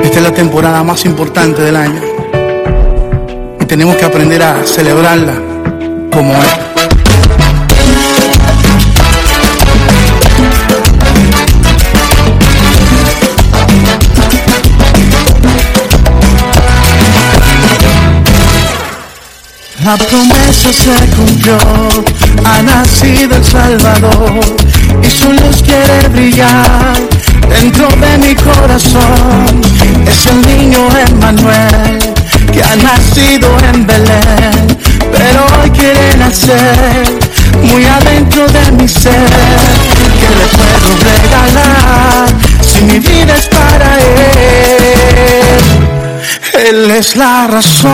Esta 0.03 0.19
es 0.19 0.23
la 0.23 0.33
temporada 0.33 0.83
más 0.83 1.05
importante 1.05 1.63
del 1.63 1.77
año 1.77 2.03
y 3.61 3.65
tenemos 3.67 3.97
que 3.97 4.05
aprender 4.05 4.43
a 4.43 4.65
celebrarla 4.65 5.35
como 6.11 6.35
es. 6.35 6.69
La 19.85 19.97
promesa 19.97 20.71
se 20.71 21.17
cumplió, 21.17 21.57
ha 22.45 22.63
nacido 22.63 23.37
el 23.37 23.45
Salvador 23.45 24.68
y 25.03 25.11
su 25.11 25.33
luz 25.33 25.63
quiere 25.63 26.09
brillar 26.09 26.97
dentro 27.49 27.89
de 27.89 28.19
mi 28.19 28.35
corazón. 28.35 29.61
Es 30.07 30.27
el 30.27 30.41
niño 30.43 30.89
Emmanuel 31.09 31.99
que 32.53 32.63
ha 32.63 32.77
nacido 32.77 33.49
en 33.73 33.87
Belén, 33.87 34.79
pero 35.13 35.47
hoy 35.61 35.71
quiere 35.71 36.17
nacer 36.17 37.19
muy 37.63 37.85
adentro 37.85 38.47
de 38.47 38.73
mi 38.73 38.89
ser. 38.89 39.13
Que 40.21 40.29
le 40.39 40.47
puedo 40.57 40.89
regalar 41.05 42.29
si 42.63 42.83
mi 42.85 42.99
vida 42.99 43.35
es 43.37 43.47
para 43.49 43.99
él? 43.99 44.59
Él 46.69 46.91
es 46.91 47.17
la 47.17 47.47
razón 47.47 47.93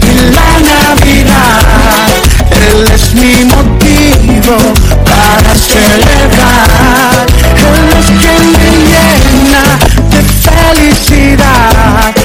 de 0.00 0.30
la 0.32 0.60
Navidad. 0.60 2.08
Él 2.50 2.88
es 2.92 3.14
mi 3.14 3.44
motivo 3.44 4.56
para 5.04 5.54
celebrar. 5.54 7.26
Él 7.56 7.88
es 7.98 8.06
quien 8.20 8.44
me 8.52 8.70
llena 8.90 9.64
de 10.10 10.20
felicidad. 10.44 12.23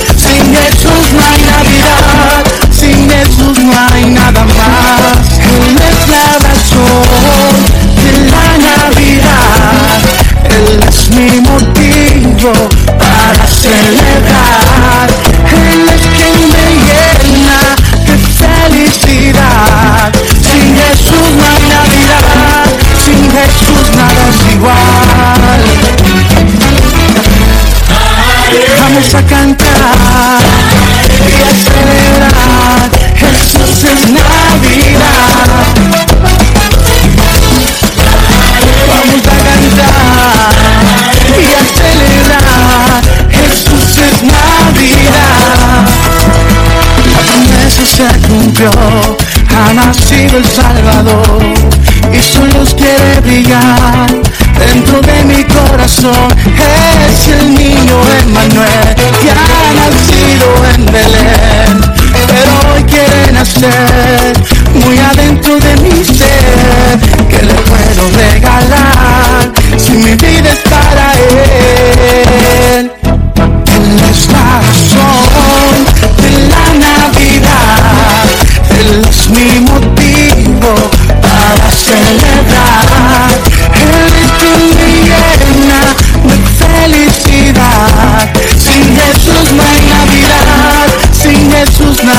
Corazón. 56.02 56.39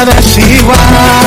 Nada 0.04 0.18
es 0.18 0.38
igual. 0.38 1.19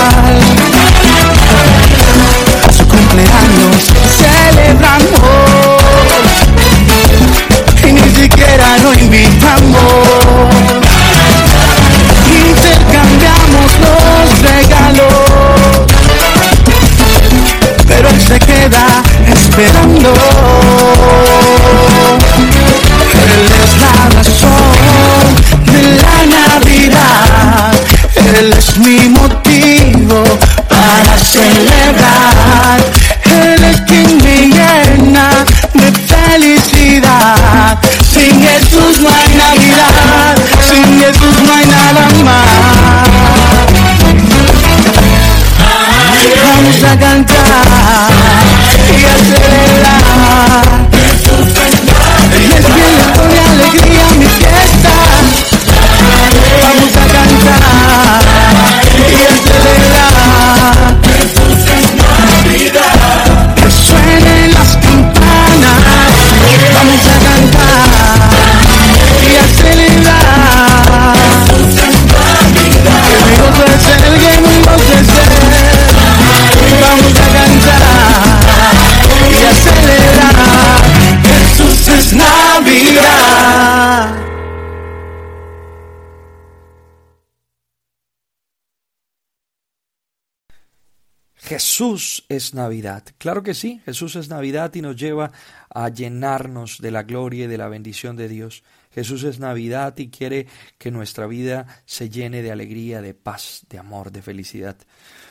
Jesús 91.73 92.23
es 92.29 92.53
Navidad. 92.53 93.03
Claro 93.17 93.41
que 93.41 93.55
sí, 93.55 93.81
Jesús 93.83 94.15
es 94.15 94.29
Navidad 94.29 94.71
y 94.75 94.83
nos 94.83 94.95
lleva 94.95 95.31
a 95.73 95.89
llenarnos 95.89 96.77
de 96.77 96.91
la 96.91 97.01
gloria 97.01 97.45
y 97.45 97.47
de 97.47 97.57
la 97.57 97.67
bendición 97.67 98.15
de 98.15 98.27
Dios. 98.27 98.63
Jesús 98.91 99.23
es 99.23 99.39
Navidad 99.39 99.97
y 99.97 100.11
quiere 100.11 100.45
que 100.77 100.91
nuestra 100.91 101.25
vida 101.25 101.65
se 101.87 102.11
llene 102.11 102.43
de 102.43 102.51
alegría, 102.51 103.01
de 103.01 103.15
paz, 103.15 103.65
de 103.71 103.79
amor, 103.79 104.11
de 104.11 104.21
felicidad. 104.21 104.77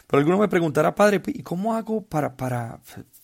Pero 0.09 0.19
alguno 0.19 0.39
me 0.39 0.49
preguntará, 0.49 0.97
Padre, 0.97 1.23
¿y 1.29 1.45
cómo 1.45 1.77
hago 1.77 2.05
para, 2.05 2.37
para, 2.37 2.81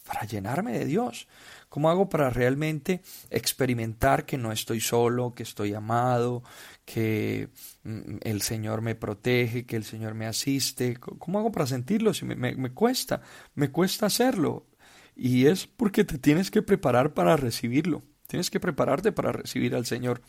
para 0.06 0.24
llenarme 0.24 0.78
de 0.78 0.84
Dios? 0.84 1.26
¿Cómo 1.68 1.90
hago 1.90 2.08
para 2.08 2.30
realmente 2.30 3.02
experimentar 3.30 4.26
que 4.26 4.38
no 4.38 4.52
estoy 4.52 4.80
solo, 4.80 5.34
que 5.34 5.42
estoy 5.42 5.74
amado, 5.74 6.44
que 6.88 7.50
mm, 7.84 8.16
el 8.22 8.40
Señor 8.40 8.80
me 8.80 8.94
protege, 8.94 9.66
que 9.66 9.76
el 9.76 9.84
Señor 9.84 10.14
me 10.14 10.24
asiste? 10.24 10.96
¿Cómo 10.96 11.38
hago 11.38 11.52
para 11.52 11.66
sentirlo? 11.66 12.14
Si 12.14 12.24
me, 12.24 12.34
me 12.34 12.70
cuesta, 12.72 13.20
me 13.54 13.70
cuesta 13.70 14.06
hacerlo. 14.06 14.66
Y 15.14 15.46
es 15.46 15.66
porque 15.66 16.04
te 16.04 16.16
tienes 16.16 16.50
que 16.50 16.62
preparar 16.62 17.12
para 17.12 17.36
recibirlo. 17.36 18.04
Tienes 18.26 18.50
que 18.50 18.58
prepararte 18.58 19.12
para 19.12 19.32
recibir 19.32 19.74
al 19.74 19.84
Señor. 19.84 20.22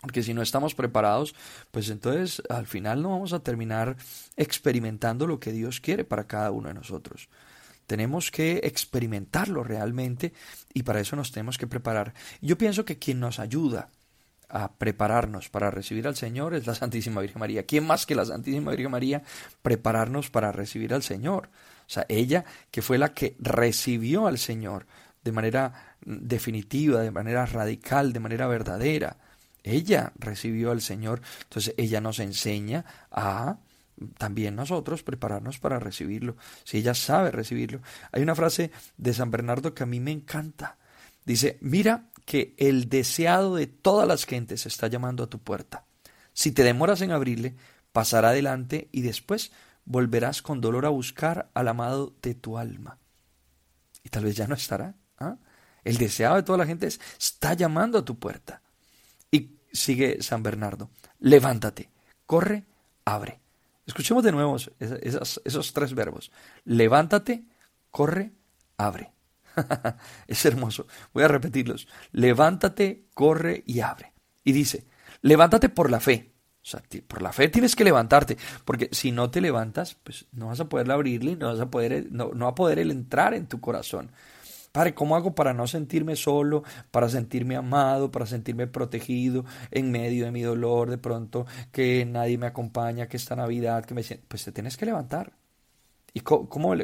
Porque 0.00 0.22
si 0.22 0.32
no 0.32 0.40
estamos 0.40 0.74
preparados, 0.74 1.34
pues 1.70 1.90
entonces 1.90 2.42
al 2.48 2.66
final 2.66 3.02
no 3.02 3.10
vamos 3.10 3.34
a 3.34 3.42
terminar 3.42 3.96
experimentando 4.36 5.26
lo 5.26 5.40
que 5.40 5.52
Dios 5.52 5.78
quiere 5.80 6.04
para 6.04 6.26
cada 6.26 6.52
uno 6.52 6.68
de 6.68 6.74
nosotros. 6.74 7.28
Tenemos 7.86 8.30
que 8.30 8.60
experimentarlo 8.64 9.62
realmente 9.62 10.32
y 10.72 10.84
para 10.84 11.00
eso 11.00 11.16
nos 11.16 11.32
tenemos 11.32 11.58
que 11.58 11.66
preparar. 11.66 12.14
Yo 12.40 12.56
pienso 12.56 12.86
que 12.86 12.98
quien 12.98 13.20
nos 13.20 13.38
ayuda 13.38 13.90
a 14.52 14.70
prepararnos 14.70 15.48
para 15.48 15.70
recibir 15.70 16.06
al 16.06 16.14
Señor 16.14 16.54
es 16.54 16.66
la 16.66 16.74
Santísima 16.74 17.22
Virgen 17.22 17.40
María. 17.40 17.64
¿Quién 17.64 17.86
más 17.86 18.04
que 18.04 18.14
la 18.14 18.26
Santísima 18.26 18.70
Virgen 18.72 18.90
María 18.90 19.22
prepararnos 19.62 20.28
para 20.28 20.52
recibir 20.52 20.92
al 20.92 21.02
Señor? 21.02 21.48
O 21.86 21.90
sea, 21.90 22.04
ella 22.08 22.44
que 22.70 22.82
fue 22.82 22.98
la 22.98 23.14
que 23.14 23.34
recibió 23.38 24.26
al 24.26 24.38
Señor 24.38 24.86
de 25.24 25.32
manera 25.32 25.96
definitiva, 26.04 27.00
de 27.00 27.10
manera 27.10 27.46
radical, 27.46 28.12
de 28.12 28.20
manera 28.20 28.46
verdadera. 28.46 29.16
Ella 29.62 30.12
recibió 30.18 30.70
al 30.70 30.82
Señor, 30.82 31.22
entonces 31.44 31.74
ella 31.78 32.02
nos 32.02 32.18
enseña 32.18 32.84
a 33.10 33.56
también 34.18 34.54
nosotros 34.54 35.02
prepararnos 35.02 35.58
para 35.58 35.78
recibirlo, 35.78 36.36
si 36.64 36.78
ella 36.78 36.92
sabe 36.92 37.30
recibirlo. 37.30 37.80
Hay 38.10 38.22
una 38.22 38.34
frase 38.34 38.70
de 38.98 39.14
San 39.14 39.30
Bernardo 39.30 39.72
que 39.72 39.84
a 39.84 39.86
mí 39.86 40.00
me 40.00 40.10
encanta. 40.10 40.76
Dice, 41.24 41.56
mira 41.60 42.06
que 42.24 42.54
el 42.58 42.88
deseado 42.88 43.56
de 43.56 43.66
todas 43.66 44.06
las 44.06 44.24
gentes 44.24 44.66
está 44.66 44.86
llamando 44.86 45.24
a 45.24 45.30
tu 45.30 45.38
puerta. 45.38 45.84
Si 46.32 46.52
te 46.52 46.62
demoras 46.62 47.00
en 47.02 47.10
abrirle, 47.10 47.56
pasará 47.92 48.30
adelante 48.30 48.88
y 48.92 49.02
después 49.02 49.52
volverás 49.84 50.42
con 50.42 50.60
dolor 50.60 50.86
a 50.86 50.90
buscar 50.90 51.50
al 51.54 51.68
amado 51.68 52.14
de 52.22 52.34
tu 52.34 52.58
alma. 52.58 52.98
Y 54.04 54.08
tal 54.08 54.24
vez 54.24 54.36
ya 54.36 54.46
no 54.46 54.54
estará. 54.54 54.94
¿ah? 55.18 55.36
El 55.84 55.98
deseado 55.98 56.36
de 56.36 56.42
toda 56.42 56.58
la 56.58 56.66
gente 56.66 56.86
está 56.86 57.54
llamando 57.54 57.98
a 57.98 58.04
tu 58.04 58.18
puerta. 58.18 58.62
Y 59.30 59.56
sigue 59.72 60.22
San 60.22 60.42
Bernardo, 60.42 60.90
levántate, 61.18 61.90
corre, 62.26 62.64
abre. 63.04 63.40
Escuchemos 63.86 64.22
de 64.22 64.32
nuevo 64.32 64.56
esos 64.56 65.72
tres 65.72 65.94
verbos. 65.94 66.30
Levántate, 66.64 67.44
corre, 67.90 68.32
abre. 68.76 69.12
es 70.26 70.44
hermoso. 70.44 70.86
Voy 71.12 71.24
a 71.24 71.28
repetirlos. 71.28 71.88
Levántate, 72.12 73.06
corre 73.14 73.62
y 73.66 73.80
abre. 73.80 74.12
Y 74.44 74.52
dice, 74.52 74.86
levántate 75.20 75.68
por 75.68 75.90
la 75.90 76.00
fe. 76.00 76.32
O 76.62 76.64
sea, 76.64 76.82
por 77.08 77.22
la 77.22 77.32
fe 77.32 77.48
tienes 77.48 77.74
que 77.74 77.82
levantarte, 77.82 78.36
porque 78.64 78.88
si 78.92 79.10
no 79.10 79.30
te 79.32 79.40
levantas, 79.40 79.96
pues 79.96 80.26
no 80.30 80.46
vas 80.46 80.60
a 80.60 80.68
poder 80.68 80.88
abrirle, 80.92 81.34
no 81.34 81.48
vas 81.48 81.58
a 81.58 81.68
poder, 81.68 82.06
no, 82.12 82.30
no 82.34 82.46
a 82.46 82.54
poder 82.54 82.78
él 82.78 82.92
entrar 82.92 83.34
en 83.34 83.48
tu 83.48 83.60
corazón. 83.60 84.12
Padre, 84.72 84.94
¿cómo 84.94 85.16
hago 85.16 85.34
para 85.34 85.52
no 85.52 85.66
sentirme 85.66 86.16
solo, 86.16 86.62
para 86.90 87.08
sentirme 87.10 87.56
amado, 87.56 88.10
para 88.10 88.26
sentirme 88.26 88.66
protegido 88.66 89.44
en 89.70 89.90
medio 89.90 90.24
de 90.24 90.30
mi 90.30 90.40
dolor, 90.42 90.88
de 90.88 90.98
pronto 90.98 91.46
que 91.70 92.06
nadie 92.06 92.38
me 92.38 92.46
acompaña, 92.46 93.06
que 93.06 93.18
esta 93.18 93.36
Navidad, 93.36 93.84
que 93.84 93.94
me 93.94 94.02
pues 94.28 94.44
te 94.44 94.52
tienes 94.52 94.78
que 94.78 94.86
levantar. 94.86 95.34
¿Y 96.14 96.20
cómo, 96.20 96.74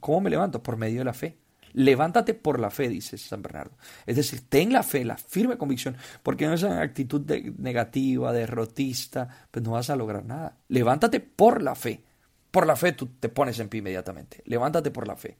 cómo, 0.00 0.20
me 0.20 0.30
levanto? 0.30 0.62
Por 0.62 0.76
medio 0.76 1.00
de 1.00 1.04
la 1.04 1.12
fe. 1.14 1.38
Levántate 1.72 2.34
por 2.34 2.60
la 2.60 2.70
fe, 2.70 2.88
dice 2.88 3.18
San 3.18 3.42
Bernardo. 3.42 3.76
Es 4.06 4.16
decir, 4.16 4.42
ten 4.48 4.72
la 4.72 4.82
fe, 4.82 5.04
la 5.04 5.16
firme 5.16 5.58
convicción, 5.58 5.96
porque 6.22 6.46
no 6.46 6.54
esa 6.54 6.80
actitud 6.80 7.22
negativa, 7.58 8.32
derrotista, 8.32 9.28
pues 9.50 9.64
no 9.64 9.72
vas 9.72 9.90
a 9.90 9.96
lograr 9.96 10.24
nada. 10.24 10.56
Levántate 10.68 11.20
por 11.20 11.62
la 11.62 11.74
fe. 11.74 12.02
Por 12.50 12.66
la 12.66 12.76
fe 12.76 12.92
tú 12.92 13.06
te 13.20 13.28
pones 13.28 13.58
en 13.58 13.68
pie 13.68 13.78
inmediatamente. 13.78 14.42
Levántate 14.46 14.90
por 14.90 15.06
la 15.06 15.16
fe. 15.16 15.36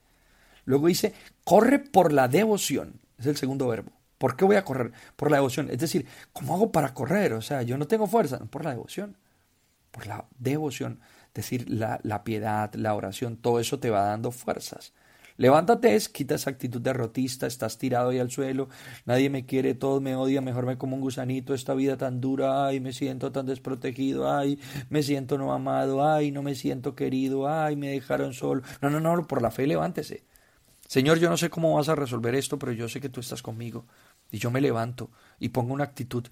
Luego 0.65 0.87
dice, 0.87 1.15
corre 1.45 1.79
por 1.79 2.13
la 2.13 2.29
devoción. 2.29 3.01
Es 3.19 3.27
el 3.27 3.37
segundo 3.37 3.67
verbo. 3.69 3.93
¿Por 4.19 4.37
qué 4.37 4.45
voy 4.45 4.57
a 4.57 4.65
correr? 4.65 4.93
Por 5.17 5.31
la 5.31 5.39
devoción. 5.39 5.71
Es 5.71 5.79
decir, 5.79 6.07
¿cómo 6.33 6.55
hago 6.55 6.73
para 6.73 6.93
correr? 6.93 7.33
O 7.33 7.41
sea, 7.41 7.63
yo 7.63 7.79
no 7.79 7.87
tengo 7.87 8.07
fuerza. 8.07 8.39
Por 8.39 8.65
la 8.65 8.71
devoción. 8.71 9.17
Por 9.91 10.07
la 10.07 10.27
devoción. 10.39 11.01
Es 11.29 11.45
decir, 11.45 11.71
la 11.71 12.25
piedad, 12.25 12.75
la 12.75 12.95
oración, 12.95 13.37
todo 13.37 13.61
eso 13.61 13.79
te 13.79 13.91
va 13.91 14.03
dando 14.03 14.33
fuerzas. 14.33 14.93
Levántate, 15.39 15.95
es, 15.95 16.09
quita 16.09 16.35
esa 16.35 16.51
actitud 16.51 16.81
derrotista, 16.81 17.47
estás 17.47 17.79
tirado 17.79 18.11
ahí 18.11 18.19
al 18.19 18.29
suelo, 18.29 18.69
nadie 19.07 19.31
me 19.31 19.47
quiere, 19.47 19.73
todos 19.75 20.03
me 20.03 20.17
odian, 20.17 20.43
mejor 20.43 20.67
me 20.67 20.77
como 20.77 20.97
un 20.97 21.01
gusanito, 21.01 21.55
esta 21.55 21.75
vida 21.75 21.97
tan 21.97 22.21
dura, 22.21 22.67
ay, 22.67 22.81
me 22.81 22.93
siento 22.93 23.31
tan 23.31 23.47
desprotegido, 23.47 24.29
ay, 24.37 24.59
me 24.91 25.01
siento 25.05 25.39
no 25.39 25.53
amado, 25.53 26.05
ay, 26.05 26.33
no 26.33 26.43
me 26.43 26.57
siento 26.57 26.97
querido, 26.97 27.49
ay, 27.49 27.77
me 27.77 27.91
dejaron 27.91 28.35
solo. 28.35 28.63
No, 28.83 28.91
no, 28.91 28.99
no, 28.99 29.29
por 29.29 29.41
la 29.41 29.53
fe 29.53 29.69
levántese. 29.69 30.25
Señor, 30.89 31.21
yo 31.21 31.31
no 31.31 31.37
sé 31.37 31.51
cómo 31.51 31.77
vas 31.77 31.89
a 31.89 31.95
resolver 31.95 32.35
esto, 32.35 32.59
pero 32.59 32.73
yo 32.73 32.89
sé 32.89 33.01
que 33.01 33.09
tú 33.09 33.21
estás 33.21 33.41
conmigo. 33.41 33.87
Y 34.33 34.39
yo 34.39 34.51
me 34.51 34.61
levanto 34.61 35.13
y 35.39 35.51
pongo 35.51 35.73
una 35.73 35.85
actitud, 35.85 36.27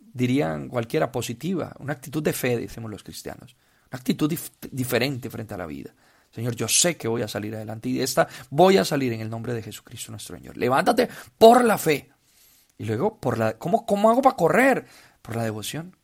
dirían 0.00 0.68
cualquiera, 0.68 1.12
positiva, 1.12 1.76
una 1.78 1.92
actitud 1.92 2.24
de 2.24 2.32
fe, 2.32 2.58
decimos 2.58 2.90
los 2.90 3.04
cristianos, 3.04 3.54
una 3.92 3.98
actitud 3.98 4.34
diferente 4.72 5.30
frente 5.30 5.54
a 5.54 5.58
la 5.58 5.66
vida. 5.66 5.94
Señor, 6.34 6.56
yo 6.56 6.66
sé 6.66 6.96
que 6.96 7.06
voy 7.06 7.22
a 7.22 7.28
salir 7.28 7.54
adelante 7.54 7.88
y 7.88 7.98
de 7.98 8.02
esta 8.02 8.26
voy 8.50 8.76
a 8.76 8.84
salir 8.84 9.12
en 9.12 9.20
el 9.20 9.30
nombre 9.30 9.54
de 9.54 9.62
Jesucristo 9.62 10.10
nuestro 10.10 10.36
Señor. 10.36 10.56
Levántate 10.56 11.08
por 11.38 11.64
la 11.64 11.78
fe. 11.78 12.10
Y 12.76 12.86
luego, 12.86 13.20
por 13.20 13.38
la, 13.38 13.56
¿cómo, 13.56 13.86
¿cómo 13.86 14.10
hago 14.10 14.20
para 14.20 14.34
correr? 14.34 14.84
Por 15.22 15.36
la 15.36 15.44
devoción, 15.44 15.96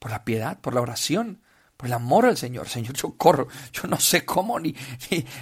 por 0.00 0.10
la 0.10 0.24
piedad, 0.24 0.58
por 0.60 0.74
la 0.74 0.80
oración, 0.80 1.42
por 1.76 1.86
el 1.86 1.92
amor 1.92 2.26
al 2.26 2.36
Señor. 2.36 2.68
Señor, 2.68 2.94
yo 2.94 3.16
corro, 3.16 3.46
yo 3.72 3.88
no 3.88 4.00
sé 4.00 4.24
cómo 4.24 4.58
ni, 4.58 4.74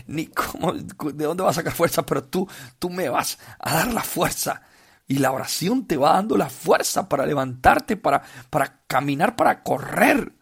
ni, 0.07 0.27
cómo, 0.27 0.75
de 0.75 1.25
dónde 1.25 1.43
va 1.43 1.51
a 1.51 1.55
sacar 1.55 1.73
fuerza, 1.73 2.05
pero 2.05 2.23
tú, 2.23 2.47
tú 2.79 2.91
me 2.91 3.09
vas 3.09 3.39
a 3.59 3.75
dar 3.75 3.95
la 3.95 4.03
fuerza. 4.03 4.61
Y 5.09 5.17
la 5.17 5.33
oración 5.33 5.87
te 5.87 5.97
va 5.97 6.13
dando 6.13 6.37
la 6.37 6.51
fuerza 6.51 7.09
para 7.09 7.25
levantarte, 7.25 7.97
para, 7.97 8.23
para 8.51 8.83
caminar, 8.87 9.35
para 9.35 9.63
correr. 9.63 10.35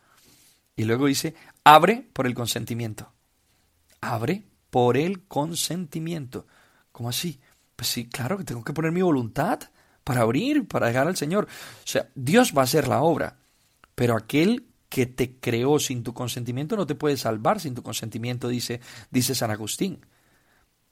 Y 0.74 0.82
luego 0.82 1.06
dice, 1.06 1.36
abre 1.62 2.08
por 2.12 2.26
el 2.26 2.34
consentimiento. 2.34 3.12
Abre 4.00 4.44
por 4.70 4.96
el 4.96 5.24
consentimiento. 5.24 6.46
¿Cómo 6.92 7.08
así? 7.08 7.40
Pues 7.76 7.88
sí, 7.88 8.08
claro 8.08 8.38
que 8.38 8.44
tengo 8.44 8.64
que 8.64 8.72
poner 8.72 8.92
mi 8.92 9.02
voluntad 9.02 9.60
para 10.04 10.22
abrir, 10.22 10.66
para 10.66 10.88
dejar 10.88 11.06
al 11.06 11.16
Señor. 11.16 11.44
O 11.44 11.86
sea, 11.86 12.08
Dios 12.14 12.52
va 12.56 12.62
a 12.62 12.64
hacer 12.64 12.88
la 12.88 13.02
obra, 13.02 13.36
pero 13.94 14.16
aquel 14.16 14.66
que 14.88 15.06
te 15.06 15.36
creó 15.38 15.78
sin 15.78 16.02
tu 16.02 16.14
consentimiento 16.14 16.76
no 16.76 16.86
te 16.86 16.94
puede 16.94 17.16
salvar 17.16 17.60
sin 17.60 17.74
tu 17.74 17.82
consentimiento, 17.82 18.48
dice, 18.48 18.80
dice 19.10 19.34
San 19.34 19.50
Agustín. 19.50 20.00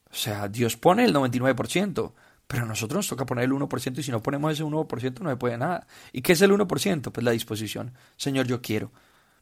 O 0.09 0.15
sea, 0.15 0.47
Dios 0.47 0.77
pone 0.77 1.03
el 1.03 1.13
99%, 1.13 2.13
pero 2.47 2.63
a 2.63 2.65
nosotros 2.65 2.97
nos 2.97 3.07
toca 3.07 3.25
poner 3.25 3.45
el 3.45 3.51
1% 3.51 3.97
y 3.97 4.03
si 4.03 4.11
no 4.11 4.23
ponemos 4.23 4.53
ese 4.53 4.63
1% 4.63 5.19
no 5.19 5.29
se 5.29 5.35
puede 5.35 5.57
nada. 5.57 5.87
¿Y 6.13 6.21
qué 6.21 6.33
es 6.33 6.41
el 6.41 6.51
1%? 6.51 7.11
Pues 7.11 7.23
la 7.23 7.31
disposición. 7.31 7.93
Señor, 8.15 8.47
yo 8.47 8.61
quiero. 8.61 8.91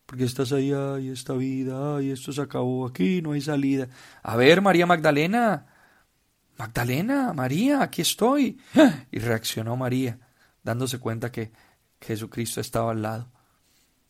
Porque 0.05 0.25
estás 0.25 0.51
ahí, 0.51 0.71
ay, 0.71 1.09
esta 1.09 1.33
vida, 1.33 1.97
ay, 1.97 2.11
esto 2.11 2.31
se 2.31 2.41
acabó 2.41 2.85
aquí, 2.85 3.21
no 3.21 3.31
hay 3.31 3.41
salida. 3.41 3.87
A 4.21 4.35
ver, 4.35 4.61
María 4.61 4.85
Magdalena, 4.85 5.65
Magdalena, 6.57 7.33
María, 7.33 7.81
aquí 7.81 8.01
estoy. 8.01 8.59
Y 9.11 9.19
reaccionó 9.19 9.75
María, 9.75 10.19
dándose 10.63 10.99
cuenta 10.99 11.31
que 11.31 11.51
Jesucristo 11.99 12.61
estaba 12.61 12.91
al 12.91 13.01
lado. 13.01 13.31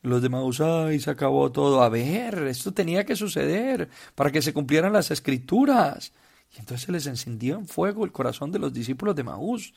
Los 0.02 0.22
demás, 0.22 0.60
ay, 0.62 1.00
se 1.00 1.10
acabó 1.10 1.52
todo. 1.52 1.82
A 1.82 1.90
ver, 1.90 2.44
esto 2.44 2.74
tenía 2.74 3.06
que 3.06 3.16
suceder 3.16 3.90
para 4.14 4.32
que 4.32 4.42
se 4.42 4.54
cumplieran 4.54 4.94
las 4.94 5.10
escrituras. 5.12 6.12
Y 6.56 6.60
entonces 6.60 6.86
se 6.86 6.92
les 6.92 7.08
encendió 7.08 7.56
en 7.56 7.68
fuego 7.68 8.06
el 8.06 8.12
corazón 8.12 8.52
de 8.52 8.60
los 8.60 8.72
discípulos 8.72 9.16
de 9.16 9.24
Maús. 9.24 9.74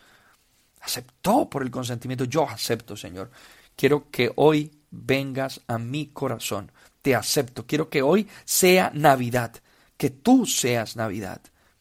Aceptó 0.81 1.48
por 1.48 1.62
el 1.62 1.70
consentimiento. 1.70 2.24
Yo 2.24 2.46
acepto, 2.48 2.96
Señor. 2.96 3.31
Quiero 3.74 4.11
que 4.11 4.31
hoy 4.37 4.78
vengas 4.90 5.61
a 5.66 5.79
mi 5.79 6.07
corazón. 6.07 6.72
Te 7.03 7.14
acepto. 7.14 7.66
Quiero 7.66 7.88
que 7.88 8.03
hoy 8.03 8.29
sea 8.44 8.90
Navidad. 8.94 9.55
Que 9.96 10.11
tú 10.11 10.46
seas 10.46 10.96
Navidad. 10.96 11.40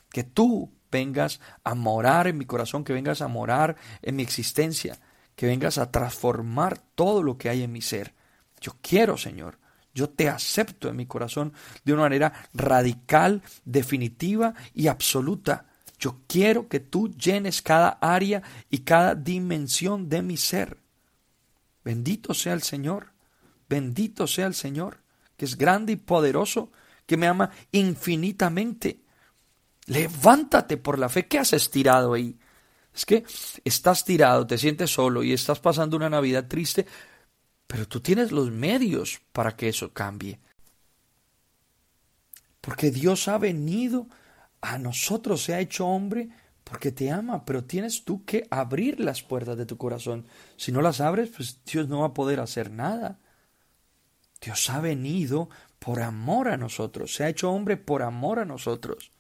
Que 0.10 0.24
tú 0.24 0.72
vengas 0.92 1.40
a 1.64 1.76
morar 1.76 2.28
en 2.28 2.38
mi 2.38 2.46
corazón, 2.46 2.84
que 2.84 2.94
vengas 2.94 3.22
a 3.22 3.28
morar 3.28 3.76
en 4.02 4.16
mi 4.16 4.24
existencia, 4.24 4.98
que 5.36 5.46
vengas 5.46 5.78
a 5.78 5.92
transformar 5.92 6.80
todo 6.96 7.24
lo 7.24 7.38
que 7.38 7.50
hay 7.50 7.64
en 7.64 7.72
mi 7.72 7.82
ser. 7.82 8.14
Yo 8.62 8.76
quiero, 8.82 9.18
Señor. 9.18 9.60
Yo 9.94 10.10
te 10.10 10.30
acepto 10.30 10.90
en 10.90 10.96
mi 10.96 11.08
corazón 11.08 11.54
de 11.84 11.94
una 11.94 12.04
manera 12.04 12.32
radical, 12.54 13.42
definitiva 13.66 14.54
y 14.74 14.88
absoluta. 14.88 15.66
Yo 16.00 16.22
quiero 16.28 16.68
que 16.68 16.80
tú 16.80 17.10
llenes 17.10 17.64
cada 17.64 17.98
área 18.00 18.44
y 18.70 18.80
cada 18.80 19.16
dimensión 19.16 20.08
de 20.08 20.22
mi 20.22 20.38
ser. 20.38 20.78
Bendito 21.88 22.34
sea 22.34 22.52
el 22.52 22.64
Señor. 22.64 23.14
Bendito 23.70 24.28
sea 24.28 24.46
el 24.46 24.56
Señor, 24.56 25.00
que 25.38 25.46
es 25.46 25.58
grande 25.58 25.94
y 25.94 25.96
poderoso, 25.96 26.70
que 27.06 27.16
me 27.16 27.28
ama 27.28 27.50
infinitamente. 27.72 29.00
Levántate 29.86 30.76
por 30.76 31.00
la 31.00 31.08
fe. 31.08 31.30
¿Qué 31.30 31.40
has 31.40 31.54
estirado 31.54 32.14
ahí? 32.14 32.38
Es 32.94 33.06
que 33.06 33.24
estás 33.64 34.04
tirado, 34.04 34.46
te 34.46 34.58
sientes 34.58 34.92
solo 34.92 35.24
y 35.24 35.32
estás 35.32 35.62
pasando 35.62 35.96
una 35.96 36.10
Navidad 36.10 36.50
triste, 36.50 36.86
pero 37.66 37.88
tú 37.88 38.02
tienes 38.02 38.34
los 38.34 38.52
medios 38.52 39.22
para 39.32 39.56
que 39.56 39.70
eso 39.70 39.94
cambie. 39.94 40.42
Porque 42.60 42.92
Dios 42.92 43.30
ha 43.30 43.38
venido 43.38 44.08
a 44.60 44.78
nosotros, 44.78 45.42
se 45.42 45.54
ha 45.54 45.62
hecho 45.62 45.88
hombre 45.88 46.28
porque 46.68 46.92
te 46.92 47.12
ama, 47.12 47.46
pero 47.46 47.64
tienes 47.64 48.04
tú 48.04 48.26
que 48.26 48.46
abrir 48.50 49.00
las 49.00 49.24
puertas 49.24 49.58
de 49.58 49.66
tu 49.66 49.78
corazón. 49.78 50.26
Si 50.58 50.74
no 50.74 50.82
las 50.82 51.00
abres, 51.00 51.30
pues 51.30 51.62
Dios 51.64 51.88
no 51.88 52.02
va 52.02 52.08
a 52.08 52.14
poder 52.14 52.42
hacer 52.42 52.72
nada. 52.72 53.20
Dios 54.42 54.70
ha 54.70 54.82
venido 54.82 55.50
por 55.80 56.02
amor 56.02 56.50
a 56.50 56.58
nosotros, 56.58 57.14
se 57.14 57.24
ha 57.24 57.30
hecho 57.30 57.52
hombre 57.52 57.78
por 57.78 58.02
amor 58.02 58.40
a 58.40 58.46
nosotros 58.46 59.12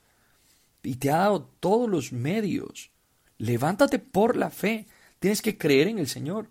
y 0.83 0.95
te 0.95 1.09
ha 1.09 1.17
dado 1.17 1.45
todos 1.59 1.89
los 1.89 2.11
medios. 2.11 2.91
Levántate 3.37 3.99
por 3.99 4.35
la 4.35 4.49
fe, 4.49 4.87
tienes 5.19 5.41
que 5.41 5.57
creer 5.57 5.87
en 5.87 5.99
el 5.99 6.07
Señor, 6.07 6.49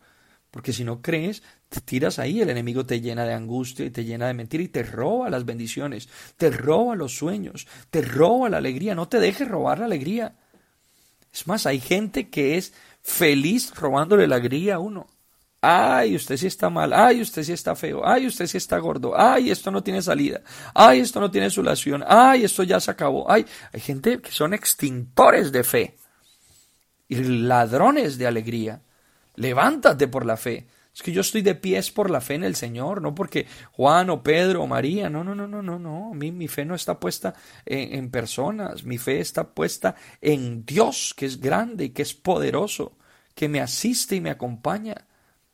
porque 0.50 0.72
si 0.72 0.84
no 0.84 1.02
crees, 1.02 1.42
te 1.68 1.80
tiras 1.80 2.18
ahí, 2.18 2.40
el 2.40 2.48
enemigo 2.48 2.86
te 2.86 3.00
llena 3.00 3.24
de 3.24 3.34
angustia 3.34 3.84
y 3.84 3.90
te 3.90 4.04
llena 4.04 4.28
de 4.28 4.34
mentira 4.34 4.62
y 4.64 4.68
te 4.68 4.82
roba 4.82 5.28
las 5.28 5.44
bendiciones, 5.44 6.08
te 6.36 6.50
roba 6.50 6.96
los 6.96 7.16
sueños, 7.16 7.66
te 7.90 8.00
roba 8.00 8.48
la 8.48 8.58
alegría, 8.58 8.94
no 8.94 9.08
te 9.08 9.20
dejes 9.20 9.46
robar 9.46 9.80
la 9.80 9.84
alegría. 9.84 10.36
Es 11.36 11.46
más, 11.46 11.66
hay 11.66 11.80
gente 11.80 12.30
que 12.30 12.56
es 12.56 12.72
feliz 13.02 13.74
robándole 13.74 14.26
la 14.26 14.36
alegría 14.36 14.76
a 14.76 14.78
uno. 14.78 15.06
Ay, 15.60 16.16
usted 16.16 16.38
sí 16.38 16.46
está 16.46 16.70
mal. 16.70 16.94
Ay, 16.94 17.20
usted 17.20 17.42
sí 17.42 17.52
está 17.52 17.76
feo. 17.76 18.08
Ay, 18.08 18.26
usted 18.26 18.46
sí 18.46 18.56
está 18.56 18.78
gordo. 18.78 19.12
Ay, 19.14 19.50
esto 19.50 19.70
no 19.70 19.82
tiene 19.82 20.00
salida. 20.00 20.40
Ay, 20.74 21.00
esto 21.00 21.20
no 21.20 21.30
tiene 21.30 21.50
solución. 21.50 22.02
Ay, 22.08 22.44
esto 22.44 22.62
ya 22.62 22.80
se 22.80 22.90
acabó. 22.90 23.30
Ay, 23.30 23.44
hay 23.70 23.80
gente 23.80 24.18
que 24.22 24.32
son 24.32 24.54
extintores 24.54 25.52
de 25.52 25.62
fe 25.62 25.98
y 27.06 27.16
ladrones 27.16 28.16
de 28.16 28.26
alegría. 28.26 28.80
Levántate 29.34 30.08
por 30.08 30.24
la 30.24 30.38
fe. 30.38 30.66
Es 30.96 31.02
que 31.02 31.12
yo 31.12 31.20
estoy 31.20 31.42
de 31.42 31.54
pies 31.54 31.90
por 31.90 32.08
la 32.08 32.22
fe 32.22 32.36
en 32.36 32.44
el 32.44 32.56
Señor, 32.56 33.02
no 33.02 33.14
porque 33.14 33.46
Juan 33.72 34.08
o 34.08 34.22
Pedro 34.22 34.62
o 34.62 34.66
María. 34.66 35.10
No, 35.10 35.22
no, 35.22 35.34
no, 35.34 35.46
no, 35.46 35.60
no, 35.60 35.78
no. 35.78 36.14
Mí 36.14 36.32
mi 36.32 36.48
fe 36.48 36.64
no 36.64 36.74
está 36.74 36.98
puesta 36.98 37.34
en, 37.66 37.98
en 37.98 38.10
personas. 38.10 38.82
Mi 38.82 38.96
fe 38.96 39.20
está 39.20 39.52
puesta 39.52 39.94
en 40.22 40.64
Dios, 40.64 41.12
que 41.14 41.26
es 41.26 41.38
grande 41.38 41.84
y 41.84 41.90
que 41.90 42.00
es 42.00 42.14
poderoso, 42.14 42.96
que 43.34 43.46
me 43.46 43.60
asiste 43.60 44.16
y 44.16 44.22
me 44.22 44.30
acompaña. 44.30 44.94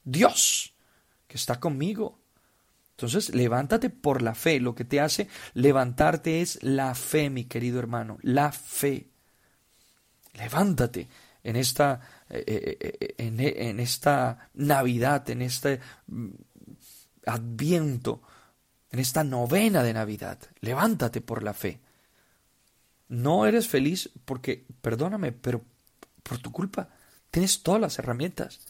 Dios 0.04 0.74
que 1.26 1.36
está 1.36 1.58
conmigo. 1.58 2.20
Entonces, 2.92 3.34
levántate 3.34 3.90
por 3.90 4.22
la 4.22 4.36
fe. 4.36 4.60
Lo 4.60 4.76
que 4.76 4.84
te 4.84 5.00
hace 5.00 5.26
levantarte 5.54 6.40
es 6.40 6.62
la 6.62 6.94
fe, 6.94 7.30
mi 7.30 7.46
querido 7.46 7.80
hermano, 7.80 8.16
la 8.22 8.52
fe. 8.52 9.08
Levántate 10.34 11.08
en 11.42 11.56
esta, 11.56 12.00
eh, 12.32 12.78
eh, 12.80 12.98
eh, 13.00 13.14
en, 13.18 13.80
esta 13.80 14.50
Navidad, 14.54 15.28
en 15.30 15.42
este 15.42 15.80
mm, 16.06 16.28
adviento, 17.26 18.22
en 18.90 18.98
esta 18.98 19.24
novena 19.24 19.82
de 19.82 19.92
Navidad. 19.92 20.38
Levántate 20.60 21.20
por 21.20 21.42
la 21.42 21.54
fe. 21.54 21.80
No 23.08 23.46
eres 23.46 23.68
feliz 23.68 24.10
porque, 24.24 24.64
perdóname, 24.80 25.32
pero 25.32 25.62
por 26.22 26.38
tu 26.38 26.50
culpa 26.52 26.88
tienes 27.30 27.62
todas 27.62 27.80
las 27.80 27.98
herramientas 27.98 28.60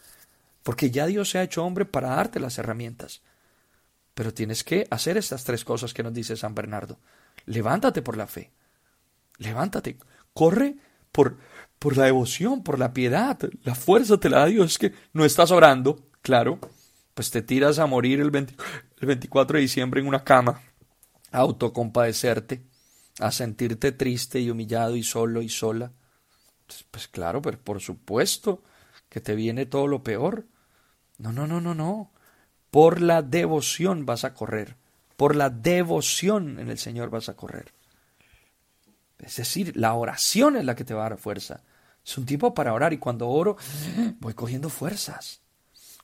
porque 0.62 0.90
ya 0.90 1.06
Dios 1.06 1.30
se 1.30 1.38
ha 1.38 1.42
hecho 1.42 1.64
hombre 1.64 1.84
para 1.84 2.10
darte 2.10 2.40
las 2.40 2.58
herramientas. 2.58 3.22
Pero 4.14 4.34
tienes 4.34 4.62
que 4.62 4.86
hacer 4.90 5.16
estas 5.16 5.44
tres 5.44 5.64
cosas 5.64 5.94
que 5.94 6.02
nos 6.02 6.14
dice 6.14 6.36
San 6.36 6.54
Bernardo. 6.54 6.98
Levántate 7.46 8.02
por 8.02 8.16
la 8.16 8.26
fe. 8.26 8.50
Levántate. 9.38 9.98
Corre 10.32 10.76
por, 11.10 11.38
por 11.82 11.96
la 11.96 12.04
devoción, 12.04 12.62
por 12.62 12.78
la 12.78 12.92
piedad. 12.92 13.36
La 13.64 13.74
fuerza 13.74 14.16
te 14.16 14.30
la 14.30 14.38
da 14.38 14.46
Dios. 14.46 14.70
Es 14.70 14.78
que 14.78 14.92
no 15.12 15.24
estás 15.24 15.50
orando, 15.50 15.98
claro. 16.22 16.60
Pues 17.12 17.32
te 17.32 17.42
tiras 17.42 17.80
a 17.80 17.86
morir 17.86 18.20
el, 18.20 18.28
el 18.28 19.06
24 19.06 19.56
de 19.56 19.62
diciembre 19.62 20.00
en 20.00 20.06
una 20.06 20.22
cama, 20.22 20.62
a 21.32 21.38
autocompadecerte, 21.38 22.62
a 23.18 23.32
sentirte 23.32 23.90
triste 23.90 24.38
y 24.38 24.48
humillado 24.48 24.94
y 24.94 25.02
solo 25.02 25.42
y 25.42 25.48
sola. 25.48 25.90
Pues, 26.68 26.84
pues 26.88 27.08
claro, 27.08 27.42
pero 27.42 27.58
por 27.58 27.80
supuesto 27.80 28.62
que 29.08 29.20
te 29.20 29.34
viene 29.34 29.66
todo 29.66 29.88
lo 29.88 30.04
peor. 30.04 30.46
No, 31.18 31.32
no, 31.32 31.48
no, 31.48 31.60
no, 31.60 31.74
no. 31.74 32.12
Por 32.70 33.00
la 33.00 33.22
devoción 33.22 34.06
vas 34.06 34.22
a 34.22 34.34
correr. 34.34 34.76
Por 35.16 35.34
la 35.34 35.50
devoción 35.50 36.60
en 36.60 36.70
el 36.70 36.78
Señor 36.78 37.10
vas 37.10 37.28
a 37.28 37.34
correr. 37.34 37.74
Es 39.18 39.34
decir, 39.34 39.76
la 39.76 39.94
oración 39.94 40.56
es 40.56 40.64
la 40.64 40.76
que 40.76 40.84
te 40.84 40.94
va 40.94 41.06
a 41.06 41.08
dar 41.10 41.18
fuerza. 41.18 41.64
Es 42.04 42.18
un 42.18 42.26
tiempo 42.26 42.52
para 42.54 42.72
orar 42.72 42.92
y 42.92 42.98
cuando 42.98 43.28
oro 43.28 43.56
voy 44.20 44.34
cogiendo 44.34 44.68
fuerzas. 44.68 45.40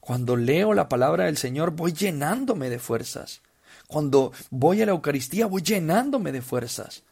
Cuando 0.01 0.37
leo 0.37 0.73
la 0.73 0.89
palabra 0.89 1.25
del 1.25 1.37
Señor 1.37 1.73
voy 1.73 1.93
llenándome 1.93 2.71
de 2.71 2.79
fuerzas. 2.79 3.43
Cuando 3.87 4.33
voy 4.51 4.83
a 4.83 4.87
la 4.87 4.93
Eucaristía 4.93 5.47
voy 5.47 5.63
llenándome 5.63 6.33
de 6.33 6.43
fuerzas. 6.43 7.03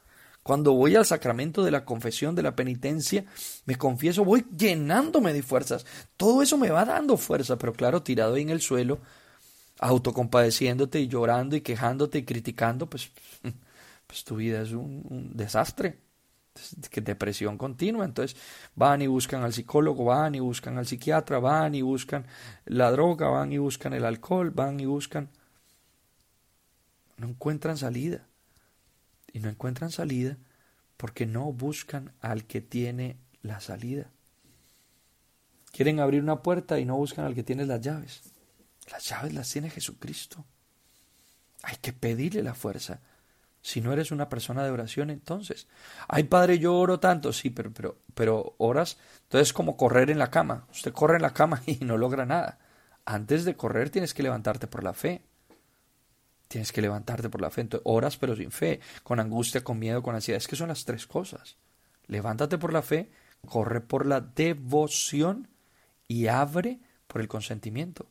Cuando 0.47 0.75
voy 0.75 0.95
al 0.95 1.05
sacramento 1.05 1.65
de 1.65 1.73
la 1.73 1.85
confesión, 1.85 2.37
de 2.37 2.43
la 2.45 2.55
penitencia, 2.55 3.25
me 3.65 3.75
confieso, 3.75 4.25
voy 4.25 4.47
llenándome 4.57 5.33
de 5.33 5.43
fuerzas. 5.43 5.85
Todo 6.17 6.41
eso 6.41 6.57
me 6.57 6.71
va 6.71 6.85
dando 6.85 7.17
fuerza, 7.17 7.59
pero 7.59 7.73
claro, 7.73 8.05
tirado 8.05 8.35
ahí 8.35 8.43
en 8.43 8.51
el 8.51 8.61
suelo, 8.61 9.01
autocompadeciéndote 9.81 11.01
y 11.01 11.09
llorando 11.09 11.57
y 11.57 11.63
quejándote 11.63 12.19
y 12.19 12.25
criticando, 12.25 12.89
pues, 12.89 13.11
pues 14.07 14.23
tu 14.23 14.37
vida 14.37 14.63
es 14.63 14.71
un, 14.71 15.33
desastre 15.35 15.99
que 16.91 17.01
depresión 17.01 17.59
continua. 17.59 18.05
Entonces 18.05 18.37
van 18.75 19.03
y 19.03 19.07
buscan 19.07 19.43
al 19.43 19.53
psicólogo, 19.53 20.05
van 20.05 20.35
y 20.35 20.41
buscan 20.41 20.79
al 20.79 20.87
psiquiatra, 20.87 21.39
van 21.39 21.75
y 21.75 21.83
buscan 21.83 22.27
la 22.65 22.91
droga, 22.91 23.29
van 23.29 23.53
y 23.53 23.59
buscan 23.59 23.93
el 23.93 24.05
alcohol, 24.05 24.51
van 24.51 24.81
y 24.81 24.87
buscan... 24.87 25.31
No 27.17 27.29
encuentran 27.29 27.79
salida 27.79 28.27
y 29.33 29.41
no 29.41 29.49
encuentran 29.49 29.91
salida 29.91 30.37
porque 30.97 31.27
no 31.27 31.53
buscan 31.53 32.13
al 32.21 32.45
que 32.45 32.61
tiene 32.61 33.17
la 33.43 33.61
salida. 33.61 34.11
Quieren 35.73 36.01
abrir 36.01 36.23
una 36.23 36.43
puerta 36.43 36.79
y 36.79 36.85
no 36.85 36.97
buscan 36.97 37.25
al 37.27 37.35
que 37.35 37.43
tiene 37.43 37.67
las 37.67 37.81
llaves. 37.81 38.23
Las 38.91 39.05
llaves 39.05 39.35
las 39.35 39.51
tiene 39.51 39.71
Jesucristo. 39.71 40.45
Hay 41.63 41.77
que 41.77 41.93
pedirle 41.93 42.43
la 42.43 42.55
fuerza. 42.55 43.01
Si 43.67 43.81
no 43.81 43.93
eres 43.93 44.13
una 44.13 44.29
persona 44.29 44.63
de 44.63 44.71
oración, 44.71 45.11
entonces. 45.11 45.67
Ay, 46.07 46.23
padre, 46.23 46.61
yo 46.61 46.77
oro 46.77 47.01
tanto. 47.01 47.33
Sí, 47.33 47.51
pero, 47.51 47.73
pero, 47.73 47.99
pero 48.15 48.55
oras. 48.59 48.97
Entonces 49.25 49.49
es 49.49 49.53
como 49.53 49.77
correr 49.77 50.09
en 50.09 50.21
la 50.21 50.31
cama. 50.31 50.69
Usted 50.71 50.93
corre 50.93 51.17
en 51.17 51.23
la 51.23 51.33
cama 51.33 51.61
y 51.67 51.85
no 51.85 51.99
logra 51.99 52.25
nada. 52.25 52.61
Antes 53.05 53.45
de 53.45 53.57
correr 53.57 53.91
tienes 53.91 54.15
que 54.15 54.23
levantarte 54.23 54.69
por 54.69 54.85
la 54.85 54.93
fe. 54.93 55.25
Tienes 56.47 56.71
que 56.71 56.81
levantarte 56.81 57.29
por 57.29 57.41
la 57.41 57.51
fe. 57.51 57.63
Entonces, 57.63 57.83
oras 57.87 58.17
pero 58.17 58.37
sin 58.37 58.53
fe, 58.53 58.79
con 59.03 59.19
angustia, 59.19 59.65
con 59.65 59.81
miedo, 59.81 60.01
con 60.01 60.15
ansiedad. 60.15 60.37
Es 60.37 60.47
que 60.47 60.55
son 60.55 60.69
las 60.69 60.85
tres 60.85 61.05
cosas. 61.09 61.57
Levántate 62.07 62.59
por 62.59 62.73
la 62.73 62.83
fe, 62.83 63.11
corre 63.49 63.81
por 63.81 64.07
la 64.07 64.21
devoción 64.21 65.49
y 66.07 66.29
abre 66.29 66.79
por 67.09 67.21
el 67.21 67.27
consentimiento, 67.27 68.07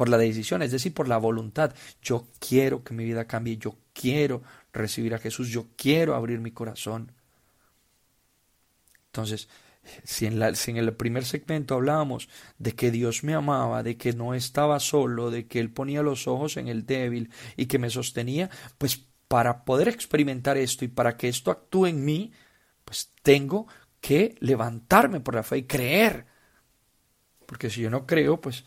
por 0.00 0.08
la 0.08 0.16
decisión, 0.16 0.62
es 0.62 0.70
decir, 0.70 0.94
por 0.94 1.08
la 1.08 1.18
voluntad. 1.18 1.74
Yo 2.00 2.26
quiero 2.38 2.82
que 2.82 2.94
mi 2.94 3.04
vida 3.04 3.26
cambie, 3.26 3.58
yo 3.58 3.76
quiero 3.92 4.40
recibir 4.72 5.12
a 5.12 5.18
Jesús, 5.18 5.50
yo 5.50 5.66
quiero 5.76 6.14
abrir 6.14 6.40
mi 6.40 6.52
corazón. 6.52 7.12
Entonces, 9.08 9.50
si 10.02 10.24
en, 10.24 10.40
el 10.40 10.94
primer 10.94 11.26
segmento 11.26 11.74
hablábamos 11.74 12.30
de 12.56 12.72
que 12.72 12.90
Dios 12.90 13.24
me 13.24 13.34
amaba, 13.34 13.82
de 13.82 13.98
que 13.98 14.14
no 14.14 14.32
estaba 14.32 14.80
solo, 14.80 15.30
de 15.30 15.46
que 15.46 15.60
Él 15.60 15.70
ponía 15.70 16.02
los 16.02 16.26
ojos 16.26 16.56
en 16.56 16.68
el 16.68 16.86
débil 16.86 17.30
y 17.58 17.66
que 17.66 17.78
me 17.78 17.90
sostenía, 17.90 18.48
pues 18.78 19.04
para 19.28 19.66
poder 19.66 19.88
experimentar 19.88 20.56
esto 20.56 20.86
y 20.86 20.88
para 20.88 21.18
que 21.18 21.28
esto 21.28 21.50
actúe 21.50 21.88
en 21.88 22.06
mí, 22.06 22.32
pues 22.86 23.12
tengo 23.22 23.66
que 24.00 24.34
levantarme 24.40 25.20
por 25.20 25.34
la 25.34 25.42
fe 25.42 25.58
y 25.58 25.64
creer. 25.64 26.24
Porque 27.44 27.68
si 27.68 27.82
yo 27.82 27.90
no 27.90 28.06
creo, 28.06 28.40
pues 28.40 28.64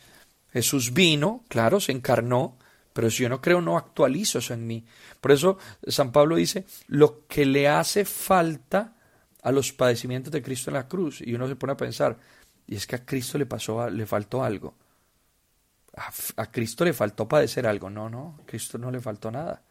Jesús 0.54 0.94
vino, 0.94 1.44
claro, 1.50 1.80
se 1.80 1.92
encarnó, 1.92 2.58
pero 2.94 3.10
si 3.10 3.24
yo 3.24 3.30
no 3.30 3.42
creo, 3.42 3.60
no 3.60 3.76
actualizo 3.76 4.38
eso 4.38 4.54
en 4.54 4.68
mí. 4.68 4.86
Por 5.20 5.32
eso 5.32 5.58
San 5.88 6.12
Pablo 6.12 6.36
dice, 6.36 6.66
lo 6.88 7.26
que 7.28 7.44
le 7.44 7.68
hace 7.68 8.06
falta 8.06 8.96
a 9.42 9.52
los 9.52 9.74
padecimientos 9.74 10.32
de 10.32 10.44
Cristo 10.44 10.70
en 10.70 10.76
la 10.76 10.88
cruz 10.88 11.22
y 11.22 11.34
uno 11.34 11.48
se 11.48 11.56
pone 11.56 11.74
a 11.74 11.78
pensar, 11.78 12.18
y 12.68 12.76
es 12.76 12.86
que 12.86 12.96
a 12.96 13.04
Cristo 13.06 13.40
le 13.40 13.48
pasó, 13.48 13.90
le 13.90 14.06
faltó 14.06 14.44
algo. 14.44 14.76
A, 16.38 16.52
Cristo 16.52 16.86
le 16.86 16.94
faltó 16.94 17.28
padecer 17.28 17.68
algo. 17.68 17.90
No, 17.90 18.10
no, 18.10 18.40
a 18.42 18.46
Cristo 18.46 18.78
no 18.78 18.90
le 18.92 19.02
faltó 19.02 19.32
nada. 19.32 19.64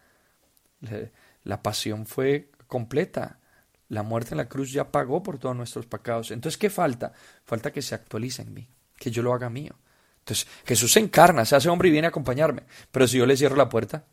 la 1.44 1.62
pasión 1.62 2.06
fue 2.06 2.50
completa. 2.66 3.38
La 3.88 4.02
muerte 4.02 4.32
en 4.32 4.38
la 4.38 4.48
cruz 4.48 4.72
ya 4.72 4.90
pagó 4.90 5.22
por 5.22 5.38
todos 5.38 5.56
nuestros 5.56 5.86
pecados. 5.86 6.30
Entonces, 6.30 6.58
¿qué 6.58 6.70
falta? 6.70 7.12
Falta 7.44 7.72
que 7.72 7.82
se 7.82 7.94
actualice 7.94 8.42
en 8.42 8.54
mí, 8.54 8.68
que 8.96 9.10
yo 9.10 9.22
lo 9.22 9.32
haga 9.32 9.50
mío. 9.50 9.76
Entonces, 10.22 10.46
Jesús 10.64 10.92
se 10.92 11.00
encarna, 11.00 11.44
se 11.44 11.56
hace 11.56 11.68
hombre 11.68 11.88
y 11.88 11.92
viene 11.92 12.06
a 12.06 12.10
acompañarme. 12.10 12.62
Pero 12.92 13.08
si 13.08 13.18
yo 13.18 13.26
le 13.26 13.36
cierro 13.36 13.56
la 13.56 13.68
puerta, 13.68 14.04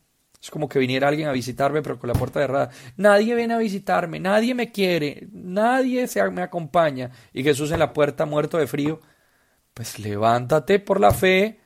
Es 0.41 0.49
como 0.49 0.69
que 0.69 0.79
viniera 0.79 1.09
alguien 1.09 1.27
a 1.27 1.33
visitarme, 1.33 1.81
pero 1.81 1.99
con 1.99 2.07
la 2.07 2.13
puerta 2.13 2.39
cerrada. 2.39 2.69
Nadie 2.95 3.35
viene 3.35 3.53
a 3.53 3.57
visitarme, 3.57 4.21
nadie 4.21 4.55
me 4.55 4.71
quiere, 4.71 5.27
nadie 5.33 6.07
se, 6.07 6.23
me 6.31 6.41
acompaña. 6.41 7.11
Y 7.33 7.43
Jesús 7.43 7.71
en 7.71 7.79
la 7.79 7.91
puerta 7.93 8.25
muerto 8.25 8.57
de 8.57 8.65
frío. 8.67 9.01
Pues 9.73 9.99
levántate 9.99 10.79
por 10.79 10.99
la 10.99 11.11
fe, 11.11 11.59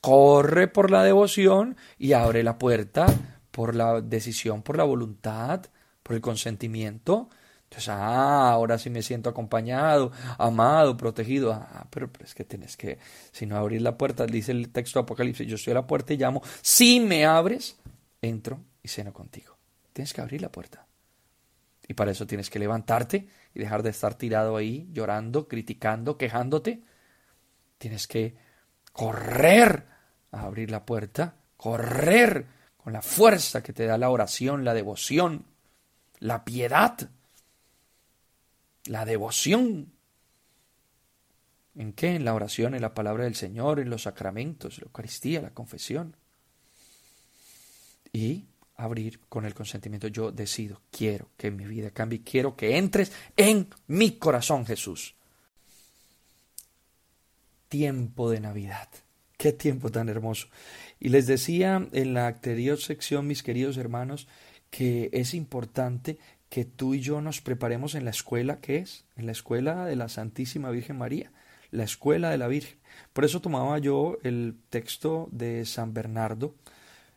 corre 0.00 0.68
por 0.68 0.90
la 0.90 1.02
devoción 1.04 1.76
y 1.98 2.12
abre 2.12 2.42
la 2.42 2.56
puerta 2.58 3.06
por 3.50 3.74
la 3.74 4.00
decisión, 4.00 4.62
por 4.62 4.76
la 4.76 4.84
voluntad, 4.84 5.66
por 6.02 6.14
el 6.14 6.22
consentimiento. 6.22 7.28
Entonces, 7.70 7.88
ah, 7.90 8.50
ahora 8.50 8.78
sí 8.78 8.90
me 8.90 9.00
siento 9.00 9.30
acompañado, 9.30 10.10
amado, 10.38 10.96
protegido. 10.96 11.52
Ah, 11.52 11.86
pero, 11.88 12.10
pero, 12.12 12.24
es 12.24 12.34
que 12.34 12.42
tienes 12.44 12.76
que, 12.76 12.98
si 13.30 13.46
no 13.46 13.56
abrir 13.56 13.80
la 13.80 13.96
puerta, 13.96 14.26
dice 14.26 14.50
el 14.50 14.70
texto 14.72 14.98
de 14.98 15.04
Apocalipsis, 15.04 15.46
yo 15.46 15.54
estoy 15.54 15.70
a 15.70 15.74
la 15.74 15.86
puerta 15.86 16.12
y 16.12 16.16
llamo, 16.16 16.42
si 16.62 16.98
me 16.98 17.24
abres, 17.24 17.78
entro 18.20 18.58
y 18.82 18.88
ceno 18.88 19.12
contigo. 19.12 19.56
Tienes 19.92 20.12
que 20.12 20.20
abrir 20.20 20.42
la 20.42 20.50
puerta. 20.50 20.84
Y 21.86 21.94
para 21.94 22.10
eso 22.10 22.26
tienes 22.26 22.50
que 22.50 22.58
levantarte 22.58 23.28
y 23.54 23.60
dejar 23.60 23.84
de 23.84 23.90
estar 23.90 24.14
tirado 24.16 24.56
ahí, 24.56 24.88
llorando, 24.92 25.46
criticando, 25.46 26.18
quejándote. 26.18 26.82
Tienes 27.78 28.08
que 28.08 28.34
correr 28.92 29.86
a 30.32 30.40
abrir 30.40 30.72
la 30.72 30.84
puerta, 30.84 31.36
correr 31.56 32.46
con 32.76 32.92
la 32.92 33.02
fuerza 33.02 33.62
que 33.62 33.72
te 33.72 33.86
da 33.86 33.96
la 33.96 34.10
oración, 34.10 34.64
la 34.64 34.74
devoción, 34.74 35.46
la 36.18 36.44
piedad, 36.44 37.10
la 38.86 39.04
devoción. 39.04 39.92
¿En 41.74 41.92
qué? 41.92 42.14
En 42.14 42.24
la 42.24 42.34
oración, 42.34 42.74
en 42.74 42.82
la 42.82 42.94
palabra 42.94 43.24
del 43.24 43.34
Señor, 43.34 43.80
en 43.80 43.90
los 43.90 44.02
sacramentos, 44.02 44.78
la 44.78 44.84
Eucaristía, 44.84 45.40
la 45.40 45.54
confesión 45.54 46.16
y 48.12 48.46
abrir 48.76 49.20
con 49.28 49.44
el 49.44 49.54
consentimiento. 49.54 50.08
Yo 50.08 50.32
decido, 50.32 50.80
quiero 50.90 51.28
que 51.36 51.50
mi 51.50 51.66
vida 51.66 51.90
cambie, 51.90 52.22
quiero 52.22 52.56
que 52.56 52.76
entres 52.76 53.12
en 53.36 53.68
mi 53.86 54.12
corazón, 54.18 54.66
Jesús. 54.66 55.14
Tiempo 57.68 58.30
de 58.30 58.40
Navidad. 58.40 58.88
Qué 59.36 59.52
tiempo 59.52 59.90
tan 59.90 60.08
hermoso. 60.08 60.48
Y 60.98 61.08
les 61.10 61.26
decía 61.26 61.88
en 61.92 62.14
la 62.14 62.26
anterior 62.26 62.78
sección, 62.78 63.26
mis 63.26 63.42
queridos 63.42 63.76
hermanos, 63.76 64.26
que 64.70 65.08
es 65.12 65.34
importante 65.34 66.18
que 66.50 66.64
tú 66.64 66.94
y 66.94 67.00
yo 67.00 67.22
nos 67.22 67.40
preparemos 67.40 67.94
en 67.94 68.04
la 68.04 68.10
escuela 68.10 68.60
que 68.60 68.78
es, 68.78 69.06
en 69.16 69.24
la 69.26 69.32
escuela 69.32 69.86
de 69.86 69.96
la 69.96 70.08
Santísima 70.08 70.70
Virgen 70.70 70.98
María, 70.98 71.32
la 71.70 71.84
escuela 71.84 72.30
de 72.30 72.38
la 72.38 72.48
Virgen. 72.48 72.76
Por 73.12 73.24
eso 73.24 73.40
tomaba 73.40 73.78
yo 73.78 74.18
el 74.24 74.56
texto 74.68 75.28
de 75.30 75.64
San 75.64 75.94
Bernardo, 75.94 76.56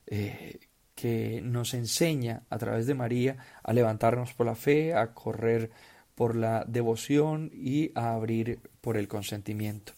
eh, 0.05 0.59
que 0.93 1.41
nos 1.43 1.73
enseña 1.73 2.43
a 2.51 2.59
través 2.59 2.85
de 2.85 2.93
María 2.93 3.37
a 3.63 3.73
levantarnos 3.73 4.33
por 4.33 4.45
la 4.45 4.55
fe, 4.55 4.93
a 4.93 5.13
correr 5.13 5.71
por 6.13 6.35
la 6.35 6.63
devoción 6.67 7.49
y 7.51 7.91
a 7.95 8.13
abrir 8.13 8.59
por 8.81 8.97
el 8.97 9.07
consentimiento. 9.07 9.93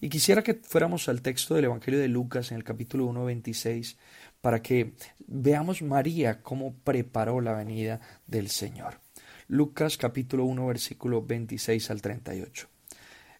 Y 0.00 0.08
quisiera 0.08 0.44
que 0.44 0.54
fuéramos 0.54 1.08
al 1.08 1.22
texto 1.22 1.56
del 1.56 1.64
Evangelio 1.64 1.98
de 1.98 2.06
Lucas 2.06 2.52
en 2.52 2.58
el 2.58 2.64
capítulo 2.64 3.06
1, 3.06 3.24
26, 3.24 3.96
para 4.40 4.62
que 4.62 4.94
veamos 5.26 5.82
María 5.82 6.42
cómo 6.42 6.74
preparó 6.84 7.40
la 7.40 7.54
venida 7.54 8.00
del 8.26 8.48
Señor. 8.48 9.00
Lucas 9.46 9.96
capítulo 9.96 10.44
1, 10.44 10.66
versículo 10.66 11.22
26 11.22 11.90
al 11.90 12.02
38. 12.02 12.68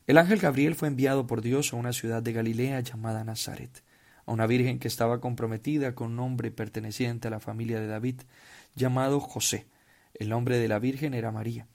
El 0.07 0.19
ángel 0.19 0.39
Gabriel 0.39 0.75
fue 0.75 0.89
enviado 0.89 1.27
por 1.27 1.43
Dios 1.43 1.73
a 1.73 1.77
una 1.77 1.93
ciudad 1.93 2.23
de 2.23 2.33
Galilea 2.33 2.81
llamada 2.81 3.25
Nazaret 3.25 3.83
a 4.29 4.33
una 4.33 4.47
virgen 4.47 4.79
que 4.79 4.89
estaba 4.89 5.23
comprometida 5.23 5.95
con 5.95 6.13
un 6.13 6.21
hombre 6.21 6.51
perteneciente 6.51 7.29
a 7.29 7.31
la 7.31 7.41
familia 7.41 7.81
de 7.81 7.87
David, 7.87 8.21
llamado 8.75 9.21
José. 9.21 9.67
El 10.13 10.29
nombre 10.29 10.59
de 10.59 10.69
la 10.69 10.79
virgen 10.79 11.15
era 11.15 11.33
María. 11.33 11.67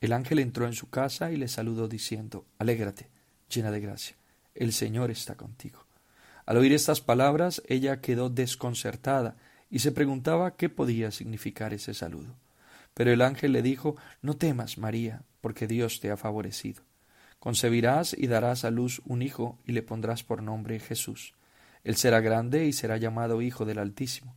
El 0.00 0.14
ángel 0.14 0.38
entró 0.38 0.66
en 0.66 0.72
su 0.72 0.88
casa 0.88 1.30
y 1.32 1.36
le 1.36 1.48
saludó 1.48 1.86
diciendo 1.86 2.46
Alégrate, 2.58 3.10
llena 3.50 3.70
de 3.70 3.80
gracia, 3.80 4.16
el 4.54 4.72
Señor 4.72 5.10
está 5.10 5.34
contigo. 5.34 5.84
Al 6.48 6.56
oír 6.56 6.72
estas 6.72 7.02
palabras, 7.02 7.62
ella 7.66 8.00
quedó 8.00 8.30
desconcertada 8.30 9.36
y 9.68 9.80
se 9.80 9.92
preguntaba 9.92 10.56
qué 10.56 10.70
podía 10.70 11.10
significar 11.10 11.74
ese 11.74 11.92
saludo. 11.92 12.36
Pero 12.94 13.12
el 13.12 13.20
ángel 13.20 13.52
le 13.52 13.60
dijo 13.60 13.96
No 14.22 14.34
temas, 14.38 14.78
María, 14.78 15.24
porque 15.42 15.66
Dios 15.66 16.00
te 16.00 16.10
ha 16.10 16.16
favorecido. 16.16 16.84
Concebirás 17.38 18.16
y 18.16 18.28
darás 18.28 18.64
a 18.64 18.70
luz 18.70 19.02
un 19.04 19.20
hijo 19.20 19.58
y 19.66 19.72
le 19.72 19.82
pondrás 19.82 20.24
por 20.24 20.42
nombre 20.42 20.80
Jesús. 20.80 21.34
Él 21.84 21.96
será 21.96 22.22
grande 22.22 22.64
y 22.64 22.72
será 22.72 22.96
llamado 22.96 23.42
Hijo 23.42 23.66
del 23.66 23.78
Altísimo. 23.78 24.34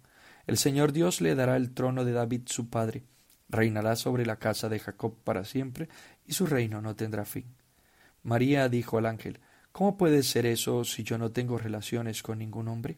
El 0.47 0.57
Señor 0.57 0.91
Dios 0.91 1.21
le 1.21 1.33
dará 1.33 1.55
el 1.55 1.73
trono 1.73 2.03
de 2.03 2.11
David 2.11 2.41
su 2.47 2.69
padre, 2.69 3.05
reinará 3.47 3.95
sobre 3.95 4.25
la 4.25 4.35
casa 4.35 4.67
de 4.67 4.79
Jacob 4.79 5.15
para 5.23 5.45
siempre, 5.45 5.87
y 6.25 6.33
su 6.33 6.45
reino 6.45 6.81
no 6.81 6.93
tendrá 6.93 7.23
fin. 7.23 7.45
María 8.21 8.67
dijo 8.67 8.97
al 8.97 9.05
ángel, 9.05 9.39
¿Cómo 9.71 9.97
puede 9.97 10.23
ser 10.23 10.45
eso 10.45 10.83
si 10.83 11.03
yo 11.03 11.17
no 11.17 11.31
tengo 11.31 11.57
relaciones 11.57 12.21
con 12.23 12.39
ningún 12.39 12.67
hombre? 12.67 12.97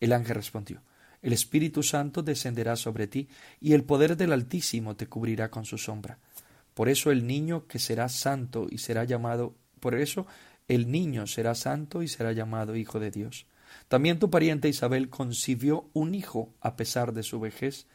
El 0.00 0.12
ángel 0.12 0.36
respondió, 0.36 0.82
El 1.20 1.32
Espíritu 1.32 1.82
Santo 1.82 2.22
descenderá 2.22 2.76
sobre 2.76 3.06
ti, 3.06 3.28
y 3.60 3.74
el 3.74 3.84
poder 3.84 4.16
del 4.16 4.32
Altísimo 4.32 4.96
te 4.96 5.06
cubrirá 5.06 5.50
con 5.50 5.64
su 5.64 5.76
sombra. 5.76 6.18
Por 6.74 6.88
eso 6.88 7.10
el 7.10 7.26
niño 7.26 7.66
que 7.66 7.78
será 7.78 8.08
santo 8.08 8.68
y 8.70 8.78
será 8.78 9.04
llamado, 9.04 9.54
por 9.80 9.94
eso 9.96 10.26
el 10.66 10.90
niño 10.90 11.26
será 11.26 11.54
santo 11.54 12.02
y 12.02 12.08
será 12.08 12.32
llamado 12.32 12.76
Hijo 12.76 13.00
de 13.00 13.10
Dios. 13.10 13.46
También 13.88 14.18
tu 14.18 14.30
pariente 14.30 14.68
Isabel 14.68 15.10
concibió 15.10 15.90
un 15.92 16.14
hijo 16.14 16.54
a 16.60 16.76
pesar 16.76 17.12
de 17.12 17.22
su 17.22 17.40
vejez, 17.40 17.86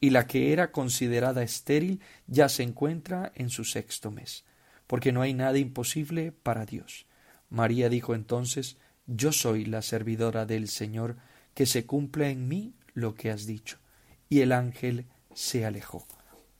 y 0.00 0.10
la 0.10 0.26
que 0.26 0.52
era 0.52 0.72
considerada 0.72 1.42
estéril 1.42 2.00
ya 2.26 2.48
se 2.48 2.64
encuentra 2.64 3.32
en 3.34 3.48
su 3.48 3.64
sexto 3.64 4.10
mes, 4.10 4.44
porque 4.86 5.12
no 5.12 5.22
hay 5.22 5.32
nada 5.32 5.58
imposible 5.58 6.32
para 6.32 6.66
Dios. 6.66 7.06
María 7.52 7.90
dijo 7.90 8.14
entonces 8.14 8.78
Yo 9.06 9.30
soy 9.30 9.66
la 9.66 9.82
servidora 9.82 10.46
del 10.46 10.68
Señor, 10.68 11.18
que 11.52 11.66
se 11.66 11.84
cumpla 11.84 12.30
en 12.30 12.48
mí 12.48 12.72
lo 12.94 13.14
que 13.14 13.30
has 13.30 13.46
dicho. 13.46 13.78
Y 14.30 14.40
el 14.40 14.52
ángel 14.52 15.04
se 15.34 15.66
alejó. 15.66 16.06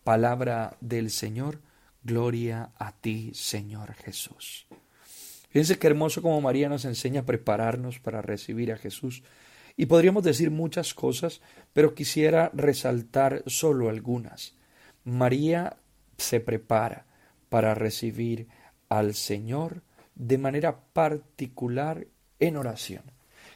Palabra 0.05 0.77
del 0.83 1.11
Señor, 1.11 1.63
gloria 2.05 2.73
a 2.77 2.93
ti, 2.93 3.33
Señor 3.33 3.95
Jesús. 3.95 4.67
Fíjense 5.49 5.79
qué 5.79 5.87
hermoso 5.87 6.21
como 6.21 6.43
María 6.43 6.69
nos 6.69 6.85
enseña 6.85 7.23
a 7.23 7.27
prepararnos 7.27 7.99
para 7.99 8.21
recibir 8.21 8.71
a 8.71 8.77
Jesús. 8.77 9.23
Y 9.79 9.87
podríamos 9.87 10.25
decir 10.25 10.51
muchas 10.51 10.93
cosas, 10.93 11.41
pero 11.73 11.95
quisiera 11.95 12.51
resaltar 12.53 13.43
solo 13.47 13.89
algunas. 13.89 14.57
María 15.05 15.79
se 16.19 16.41
prepara 16.41 17.07
para 17.49 17.75
recibir 17.75 18.49
al 18.91 19.15
Señor 19.15 19.83
de 20.15 20.39
manera 20.39 20.79
particular 20.93 22.07
en 22.39 22.57
oración. 22.57 23.03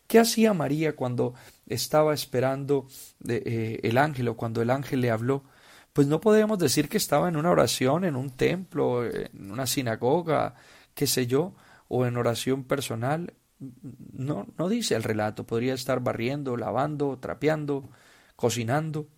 ¿Qué 0.06 0.18
hacía 0.18 0.54
María 0.54 0.94
cuando 0.94 1.34
estaba 1.66 2.14
esperando 2.14 2.86
eh, 3.28 3.80
el 3.82 3.98
ángel 3.98 4.28
o 4.28 4.36
cuando 4.36 4.62
el 4.62 4.70
ángel 4.70 5.00
le 5.00 5.10
habló? 5.10 5.44
Pues 5.92 6.06
no 6.06 6.20
podemos 6.20 6.58
decir 6.58 6.88
que 6.88 6.98
estaba 6.98 7.28
en 7.28 7.36
una 7.36 7.50
oración, 7.50 8.04
en 8.04 8.16
un 8.16 8.30
templo, 8.30 9.04
en 9.04 9.50
una 9.50 9.66
sinagoga, 9.66 10.54
qué 10.94 11.06
sé 11.06 11.26
yo, 11.26 11.54
o 11.88 12.06
en 12.06 12.16
oración 12.16 12.64
personal. 12.64 13.32
No, 13.58 14.46
no 14.58 14.68
dice 14.68 14.94
el 14.94 15.02
relato, 15.02 15.44
podría 15.44 15.74
estar 15.74 16.00
barriendo, 16.00 16.56
lavando, 16.56 17.18
trapeando, 17.18 17.88
cocinando. 18.36 19.08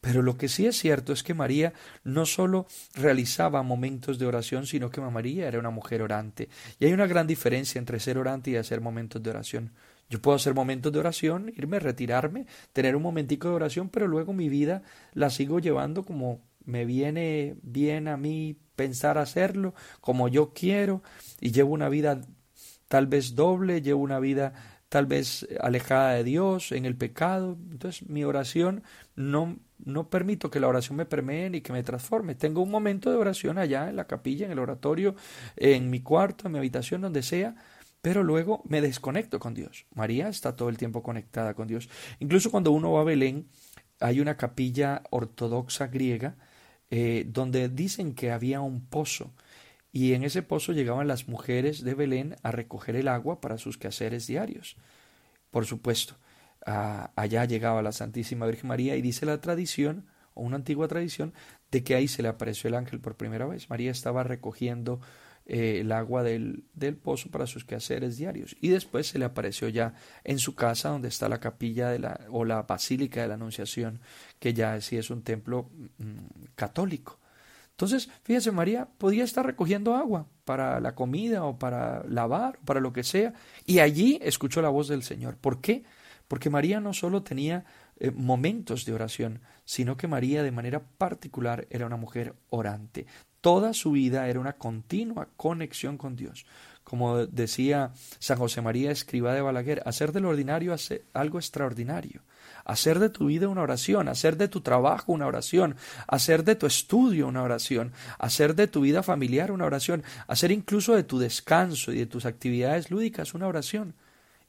Pero 0.00 0.22
lo 0.22 0.36
que 0.36 0.48
sí 0.48 0.66
es 0.66 0.76
cierto 0.78 1.12
es 1.12 1.22
que 1.22 1.34
María 1.34 1.74
no 2.04 2.24
sólo 2.24 2.66
realizaba 2.94 3.62
momentos 3.62 4.18
de 4.18 4.26
oración, 4.26 4.66
sino 4.66 4.90
que 4.90 5.00
María 5.00 5.46
era 5.46 5.58
una 5.58 5.70
mujer 5.70 6.02
orante. 6.02 6.48
Y 6.78 6.86
hay 6.86 6.92
una 6.92 7.06
gran 7.06 7.26
diferencia 7.26 7.78
entre 7.78 8.00
ser 8.00 8.16
orante 8.16 8.50
y 8.50 8.56
hacer 8.56 8.80
momentos 8.80 9.22
de 9.22 9.30
oración. 9.30 9.72
Yo 10.08 10.20
puedo 10.20 10.36
hacer 10.36 10.54
momentos 10.54 10.92
de 10.92 10.98
oración, 10.98 11.52
irme, 11.56 11.78
retirarme, 11.78 12.46
tener 12.72 12.96
un 12.96 13.02
momentico 13.02 13.48
de 13.48 13.54
oración, 13.54 13.90
pero 13.90 14.08
luego 14.08 14.32
mi 14.32 14.48
vida 14.48 14.82
la 15.12 15.30
sigo 15.30 15.60
llevando 15.60 16.02
como 16.04 16.40
me 16.64 16.84
viene 16.84 17.56
bien 17.62 18.08
a 18.08 18.16
mí 18.16 18.56
pensar 18.76 19.18
hacerlo, 19.18 19.74
como 20.00 20.28
yo 20.28 20.52
quiero, 20.52 21.02
y 21.40 21.52
llevo 21.52 21.72
una 21.72 21.88
vida 21.88 22.22
tal 22.88 23.06
vez 23.06 23.34
doble, 23.34 23.82
llevo 23.82 24.02
una 24.02 24.18
vida 24.18 24.52
tal 24.88 25.06
vez 25.06 25.46
alejada 25.60 26.14
de 26.14 26.24
Dios, 26.24 26.72
en 26.72 26.84
el 26.84 26.96
pecado. 26.96 27.56
Entonces 27.70 28.08
mi 28.08 28.24
oración 28.24 28.82
no, 29.14 29.58
no 29.84 30.08
permito 30.08 30.50
que 30.50 30.60
la 30.60 30.68
oración 30.68 30.96
me 30.96 31.06
permee 31.06 31.50
ni 31.50 31.60
que 31.60 31.72
me 31.72 31.82
transforme. 31.82 32.34
Tengo 32.34 32.62
un 32.62 32.70
momento 32.70 33.10
de 33.10 33.16
oración 33.16 33.58
allá 33.58 33.88
en 33.88 33.96
la 33.96 34.06
capilla, 34.06 34.46
en 34.46 34.52
el 34.52 34.58
oratorio, 34.58 35.14
en 35.56 35.90
mi 35.90 36.00
cuarto, 36.00 36.46
en 36.46 36.52
mi 36.52 36.58
habitación, 36.58 37.00
donde 37.00 37.22
sea, 37.22 37.54
pero 38.02 38.22
luego 38.22 38.62
me 38.68 38.80
desconecto 38.80 39.38
con 39.38 39.54
Dios. 39.54 39.86
María 39.94 40.28
está 40.28 40.56
todo 40.56 40.68
el 40.68 40.78
tiempo 40.78 41.02
conectada 41.02 41.54
con 41.54 41.68
Dios. 41.68 41.88
Incluso 42.18 42.50
cuando 42.50 42.72
uno 42.72 42.92
va 42.92 43.02
a 43.02 43.04
Belén, 43.04 43.48
hay 44.00 44.20
una 44.20 44.36
capilla 44.36 45.02
ortodoxa 45.10 45.88
griega 45.88 46.36
eh, 46.90 47.24
donde 47.28 47.68
dicen 47.68 48.14
que 48.14 48.32
había 48.32 48.60
un 48.60 48.86
pozo 48.86 49.32
y 49.92 50.14
en 50.14 50.22
ese 50.22 50.42
pozo 50.42 50.72
llegaban 50.72 51.08
las 51.08 51.28
mujeres 51.28 51.82
de 51.84 51.94
Belén 51.94 52.36
a 52.42 52.52
recoger 52.52 52.96
el 52.96 53.08
agua 53.08 53.40
para 53.40 53.58
sus 53.58 53.76
quehaceres 53.76 54.26
diarios. 54.26 54.76
Por 55.50 55.66
supuesto, 55.66 56.16
allá 56.66 57.44
llegaba 57.44 57.82
la 57.82 57.92
Santísima 57.92 58.46
Virgen 58.46 58.68
María 58.68 58.96
y 58.96 59.02
dice 59.02 59.26
la 59.26 59.40
tradición, 59.40 60.06
o 60.34 60.42
una 60.42 60.56
antigua 60.56 60.88
tradición, 60.88 61.32
de 61.70 61.82
que 61.82 61.94
ahí 61.94 62.08
se 62.08 62.22
le 62.22 62.28
apareció 62.28 62.68
el 62.68 62.74
ángel 62.74 63.00
por 63.00 63.16
primera 63.16 63.46
vez. 63.46 63.70
María 63.70 63.90
estaba 63.90 64.22
recogiendo 64.22 65.00
eh, 65.46 65.80
el 65.80 65.90
agua 65.92 66.22
del, 66.22 66.64
del, 66.74 66.96
pozo 66.96 67.30
para 67.30 67.46
sus 67.46 67.64
quehaceres 67.64 68.16
diarios. 68.16 68.56
Y 68.60 68.68
después 68.68 69.08
se 69.08 69.18
le 69.18 69.24
apareció 69.24 69.68
ya 69.68 69.94
en 70.22 70.38
su 70.38 70.54
casa, 70.54 70.90
donde 70.90 71.08
está 71.08 71.28
la 71.28 71.40
capilla 71.40 71.88
de 71.90 71.98
la, 71.98 72.20
o 72.30 72.44
la 72.44 72.62
Basílica 72.62 73.22
de 73.22 73.28
la 73.28 73.34
Anunciación, 73.34 74.00
que 74.38 74.54
ya 74.54 74.80
sí 74.80 74.96
es 74.96 75.10
un 75.10 75.22
templo 75.22 75.70
mm, 75.98 76.44
católico. 76.54 77.18
Entonces, 77.70 78.10
fíjese, 78.24 78.52
María 78.52 78.86
podía 78.98 79.24
estar 79.24 79.46
recogiendo 79.46 79.94
agua 79.94 80.26
para 80.44 80.80
la 80.80 80.94
comida 80.94 81.44
o 81.44 81.58
para 81.58 82.04
lavar 82.06 82.58
para 82.66 82.78
lo 82.78 82.92
que 82.92 83.02
sea, 83.02 83.32
y 83.64 83.78
allí 83.78 84.18
escuchó 84.22 84.60
la 84.60 84.68
voz 84.68 84.88
del 84.88 85.02
Señor. 85.02 85.36
¿Por 85.38 85.62
qué? 85.62 85.84
Porque 86.30 86.48
María 86.48 86.78
no 86.78 86.94
solo 86.94 87.24
tenía 87.24 87.64
eh, 87.98 88.12
momentos 88.12 88.84
de 88.84 88.92
oración, 88.92 89.40
sino 89.64 89.96
que 89.96 90.06
María 90.06 90.44
de 90.44 90.52
manera 90.52 90.78
particular 90.78 91.66
era 91.70 91.86
una 91.86 91.96
mujer 91.96 92.36
orante. 92.50 93.04
Toda 93.40 93.74
su 93.74 93.90
vida 93.90 94.28
era 94.28 94.38
una 94.38 94.52
continua 94.52 95.26
conexión 95.36 95.98
con 95.98 96.14
Dios. 96.14 96.46
Como 96.84 97.26
decía 97.26 97.90
San 98.20 98.38
José 98.38 98.62
María 98.62 98.92
Escriba 98.92 99.34
de 99.34 99.40
Balaguer, 99.40 99.82
hacer 99.86 100.12
del 100.12 100.26
ordinario 100.26 100.76
algo 101.14 101.38
extraordinario 101.40 102.22
hacer 102.64 103.00
de 103.00 103.10
tu 103.10 103.26
vida 103.26 103.48
una 103.48 103.62
oración, 103.62 104.06
hacer 104.08 104.36
de 104.36 104.46
tu 104.46 104.60
trabajo 104.60 105.12
una 105.12 105.26
oración, 105.26 105.74
hacer 106.06 106.44
de 106.44 106.54
tu 106.54 106.66
estudio 106.66 107.26
una 107.26 107.42
oración, 107.42 107.92
hacer 108.20 108.54
de 108.54 108.68
tu 108.68 108.82
vida 108.82 109.02
familiar 109.02 109.50
una 109.50 109.64
oración, 109.64 110.04
hacer 110.28 110.52
incluso 110.52 110.94
de 110.94 111.02
tu 111.02 111.18
descanso 111.18 111.90
y 111.90 111.98
de 111.98 112.06
tus 112.06 112.24
actividades 112.24 112.90
lúdicas 112.92 113.34
una 113.34 113.48
oración. 113.48 113.94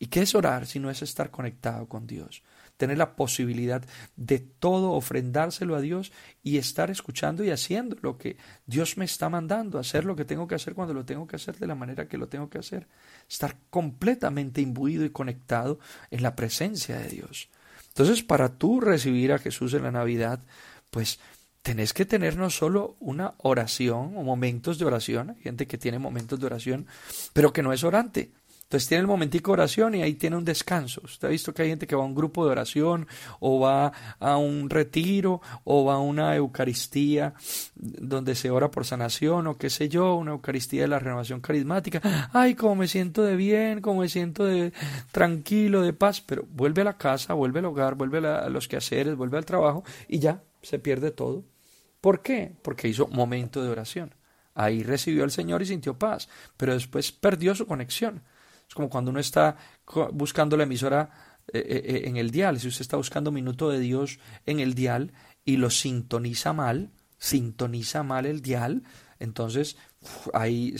¿Y 0.01 0.07
qué 0.07 0.21
es 0.21 0.33
orar 0.33 0.65
si 0.65 0.79
no 0.79 0.89
es 0.89 1.03
estar 1.03 1.29
conectado 1.29 1.87
con 1.87 2.07
Dios? 2.07 2.41
Tener 2.75 2.97
la 2.97 3.15
posibilidad 3.15 3.85
de 4.15 4.39
todo 4.39 4.93
ofrendárselo 4.93 5.75
a 5.75 5.79
Dios 5.79 6.11
y 6.41 6.57
estar 6.57 6.89
escuchando 6.89 7.43
y 7.43 7.51
haciendo 7.51 7.95
lo 8.01 8.17
que 8.17 8.35
Dios 8.65 8.97
me 8.97 9.05
está 9.05 9.29
mandando, 9.29 9.77
hacer 9.77 10.05
lo 10.05 10.15
que 10.15 10.25
tengo 10.25 10.47
que 10.47 10.55
hacer 10.55 10.73
cuando 10.73 10.95
lo 10.95 11.05
tengo 11.05 11.27
que 11.27 11.35
hacer 11.35 11.59
de 11.59 11.67
la 11.67 11.75
manera 11.75 12.07
que 12.07 12.17
lo 12.17 12.27
tengo 12.27 12.49
que 12.49 12.57
hacer. 12.57 12.87
Estar 13.29 13.55
completamente 13.69 14.59
imbuido 14.59 15.05
y 15.05 15.11
conectado 15.11 15.77
en 16.09 16.23
la 16.23 16.35
presencia 16.35 16.97
de 16.97 17.07
Dios. 17.07 17.49
Entonces, 17.89 18.23
para 18.23 18.49
tú 18.49 18.81
recibir 18.81 19.31
a 19.31 19.37
Jesús 19.37 19.75
en 19.75 19.83
la 19.83 19.91
Navidad, 19.91 20.39
pues 20.89 21.19
tenés 21.61 21.93
que 21.93 22.05
tener 22.05 22.37
no 22.37 22.49
solo 22.49 22.95
una 22.99 23.35
oración 23.37 24.17
o 24.17 24.23
momentos 24.23 24.79
de 24.79 24.85
oración, 24.85 25.29
hay 25.29 25.43
gente 25.43 25.67
que 25.67 25.77
tiene 25.77 25.99
momentos 25.99 26.39
de 26.39 26.47
oración, 26.47 26.87
pero 27.33 27.53
que 27.53 27.61
no 27.61 27.71
es 27.71 27.83
orante. 27.83 28.31
Entonces 28.71 28.87
tiene 28.87 29.01
el 29.01 29.07
momentico 29.07 29.51
de 29.51 29.55
oración 29.55 29.95
y 29.95 30.01
ahí 30.01 30.13
tiene 30.13 30.37
un 30.37 30.45
descanso. 30.45 31.01
Usted 31.03 31.27
ha 31.27 31.31
visto 31.31 31.53
que 31.53 31.63
hay 31.63 31.67
gente 31.67 31.85
que 31.85 31.93
va 31.93 32.03
a 32.03 32.05
un 32.05 32.15
grupo 32.15 32.45
de 32.45 32.51
oración 32.51 33.05
o 33.41 33.59
va 33.59 33.91
a 34.17 34.37
un 34.37 34.69
retiro 34.69 35.41
o 35.65 35.83
va 35.83 35.95
a 35.95 35.99
una 35.99 36.33
Eucaristía 36.37 37.33
donde 37.75 38.33
se 38.33 38.49
ora 38.49 38.71
por 38.71 38.85
sanación 38.85 39.47
o 39.47 39.57
qué 39.57 39.69
sé 39.69 39.89
yo, 39.89 40.15
una 40.15 40.31
Eucaristía 40.31 40.83
de 40.83 40.87
la 40.87 40.99
renovación 40.99 41.41
carismática. 41.41 42.29
Ay, 42.31 42.55
cómo 42.55 42.75
me 42.75 42.87
siento 42.87 43.23
de 43.23 43.35
bien, 43.35 43.81
cómo 43.81 43.99
me 43.99 44.07
siento 44.07 44.45
de 44.45 44.71
tranquilo, 45.11 45.81
de 45.81 45.91
paz, 45.91 46.21
pero 46.21 46.45
vuelve 46.49 46.83
a 46.83 46.85
la 46.85 46.97
casa, 46.97 47.33
vuelve 47.33 47.59
al 47.59 47.65
hogar, 47.65 47.95
vuelve 47.95 48.25
a 48.25 48.47
los 48.47 48.69
quehaceres, 48.69 49.17
vuelve 49.17 49.37
al 49.37 49.45
trabajo 49.45 49.83
y 50.07 50.19
ya 50.19 50.43
se 50.61 50.79
pierde 50.79 51.11
todo. 51.11 51.43
¿Por 51.99 52.21
qué? 52.21 52.55
Porque 52.61 52.87
hizo 52.87 53.09
momento 53.09 53.61
de 53.61 53.69
oración. 53.69 54.15
Ahí 54.55 54.81
recibió 54.81 55.25
al 55.25 55.31
Señor 55.31 55.61
y 55.61 55.65
sintió 55.65 55.99
paz, 55.99 56.29
pero 56.55 56.73
después 56.73 57.11
perdió 57.11 57.53
su 57.53 57.67
conexión. 57.67 58.23
Es 58.71 58.75
como 58.75 58.89
cuando 58.89 59.11
uno 59.11 59.19
está 59.19 59.57
buscando 60.13 60.55
la 60.55 60.63
emisora 60.63 61.09
eh, 61.51 61.59
eh, 61.59 61.81
eh, 61.83 62.01
en 62.05 62.15
el 62.15 62.31
dial. 62.31 62.57
Si 62.57 62.69
usted 62.69 62.83
está 62.83 62.95
buscando 62.95 63.29
minuto 63.29 63.69
de 63.69 63.81
Dios 63.81 64.17
en 64.45 64.61
el 64.61 64.75
dial 64.75 65.11
y 65.43 65.57
lo 65.57 65.69
sintoniza 65.69 66.53
mal, 66.53 66.89
sintoniza 67.17 68.03
mal 68.03 68.25
el 68.25 68.41
dial, 68.41 68.83
entonces 69.19 69.75
ahí 70.33 70.73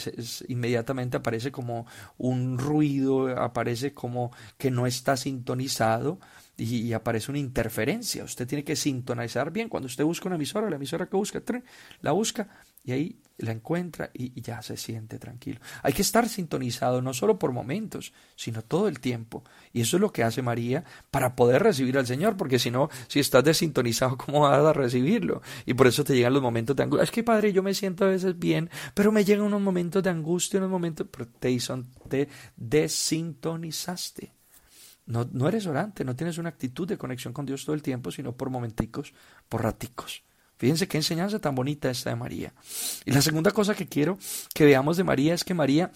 inmediatamente 0.48 1.18
aparece 1.18 1.52
como 1.52 1.86
un 2.16 2.56
ruido, 2.56 3.28
aparece 3.38 3.92
como 3.92 4.32
que 4.56 4.70
no 4.70 4.86
está 4.86 5.18
sintonizado 5.18 6.18
y, 6.56 6.94
aparece 6.94 7.30
una 7.30 7.40
interferencia. 7.40 8.24
Usted 8.24 8.48
tiene 8.48 8.64
que 8.64 8.74
sintonizar 8.74 9.50
bien. 9.50 9.68
Cuando 9.68 9.86
usted 9.86 10.04
busca 10.04 10.28
una 10.28 10.36
emisora, 10.36 10.70
la 10.70 10.76
emisora 10.76 11.10
que 11.10 11.16
busca, 11.18 11.42
la 12.00 12.12
busca 12.12 12.48
y 12.84 12.92
ahí 12.92 13.22
la 13.38 13.52
encuentra 13.52 14.10
y, 14.14 14.40
ya 14.40 14.62
se 14.62 14.76
siente 14.76 15.18
tranquilo. 15.18 15.60
Hay 15.82 15.92
que 15.92 16.02
estar 16.02 16.28
sintonizado 16.28 17.02
no 17.02 17.12
solo 17.12 17.38
por 17.38 17.52
momentos, 17.52 18.12
sino 18.36 18.62
todo 18.62 18.88
el 18.88 19.00
tiempo. 19.00 19.44
Y 19.72 19.80
eso 19.80 19.96
es 19.96 20.00
lo 20.00 20.12
que 20.12 20.22
hace 20.22 20.42
María 20.42 20.84
para 21.10 21.34
poder 21.34 21.62
recibir 21.62 21.98
al 21.98 22.06
Señor, 22.06 22.36
porque 22.36 22.58
si 22.58 22.70
no, 22.70 22.88
si 23.08 23.20
estás 23.20 23.44
desintonizado, 23.44 24.16
¿cómo 24.24 24.40
vas 24.40 24.64
a 24.64 24.72
recibirlo? 24.72 25.42
Y 25.66 25.74
por 25.74 25.86
eso 25.86 26.04
te 26.04 26.14
llegan 26.14 26.34
los 26.34 26.42
momentos 26.42 26.76
de 26.76 26.84
angustia. 26.84 27.04
Es 27.04 27.10
que, 27.10 27.24
Padre, 27.24 27.52
yo 27.52 27.62
me 27.62 27.74
siento 27.74 28.04
a 28.04 28.08
veces 28.08 28.38
bien, 28.38 28.70
pero 28.94 29.12
me 29.12 29.24
llegan 29.24 29.46
unos 29.46 29.60
momentos 29.60 30.02
de 30.02 30.10
angustia, 30.10 30.58
unos 30.58 30.70
momentos, 30.70 31.06
pero 31.10 31.26
te, 31.26 31.58
te 32.08 32.28
desintonizaste. 32.56 34.32
No, 35.04 35.28
no 35.32 35.48
eres 35.48 35.66
orante, 35.66 36.04
no 36.04 36.14
tienes 36.14 36.38
una 36.38 36.50
actitud 36.50 36.86
de 36.86 36.96
conexión 36.96 37.34
con 37.34 37.44
Dios 37.44 37.64
todo 37.64 37.74
el 37.74 37.82
tiempo, 37.82 38.12
sino 38.12 38.36
por 38.36 38.50
momenticos, 38.50 39.12
por 39.48 39.62
raticos. 39.62 40.22
Fíjense 40.62 40.86
qué 40.86 40.96
enseñanza 40.96 41.40
tan 41.40 41.56
bonita 41.56 41.90
esta 41.90 42.10
de 42.10 42.14
María. 42.14 42.52
Y 43.04 43.10
la 43.10 43.20
segunda 43.20 43.50
cosa 43.50 43.74
que 43.74 43.88
quiero 43.88 44.16
que 44.54 44.64
veamos 44.64 44.96
de 44.96 45.02
María 45.02 45.34
es 45.34 45.42
que 45.42 45.54
María 45.54 45.90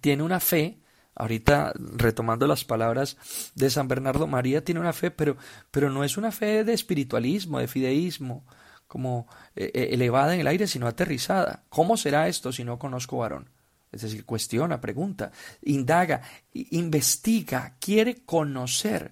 tiene 0.00 0.22
una 0.22 0.38
fe, 0.38 0.78
ahorita 1.16 1.72
retomando 1.96 2.46
las 2.46 2.64
palabras 2.64 3.16
de 3.56 3.68
San 3.68 3.88
Bernardo, 3.88 4.28
María 4.28 4.62
tiene 4.62 4.80
una 4.80 4.92
fe, 4.92 5.10
pero, 5.10 5.36
pero 5.72 5.90
no 5.90 6.04
es 6.04 6.16
una 6.16 6.30
fe 6.30 6.62
de 6.62 6.74
espiritualismo, 6.74 7.58
de 7.58 7.66
fideísmo, 7.66 8.46
como 8.86 9.26
eh, 9.56 9.72
eh, 9.74 9.88
elevada 9.90 10.32
en 10.32 10.42
el 10.42 10.46
aire, 10.46 10.68
sino 10.68 10.86
aterrizada. 10.86 11.64
¿Cómo 11.68 11.96
será 11.96 12.28
esto 12.28 12.52
si 12.52 12.62
no 12.62 12.78
conozco 12.78 13.18
varón? 13.18 13.50
Es 13.90 14.02
decir, 14.02 14.24
cuestiona, 14.24 14.80
pregunta, 14.80 15.32
indaga, 15.62 16.22
investiga, 16.52 17.74
quiere 17.80 18.24
conocer 18.24 19.10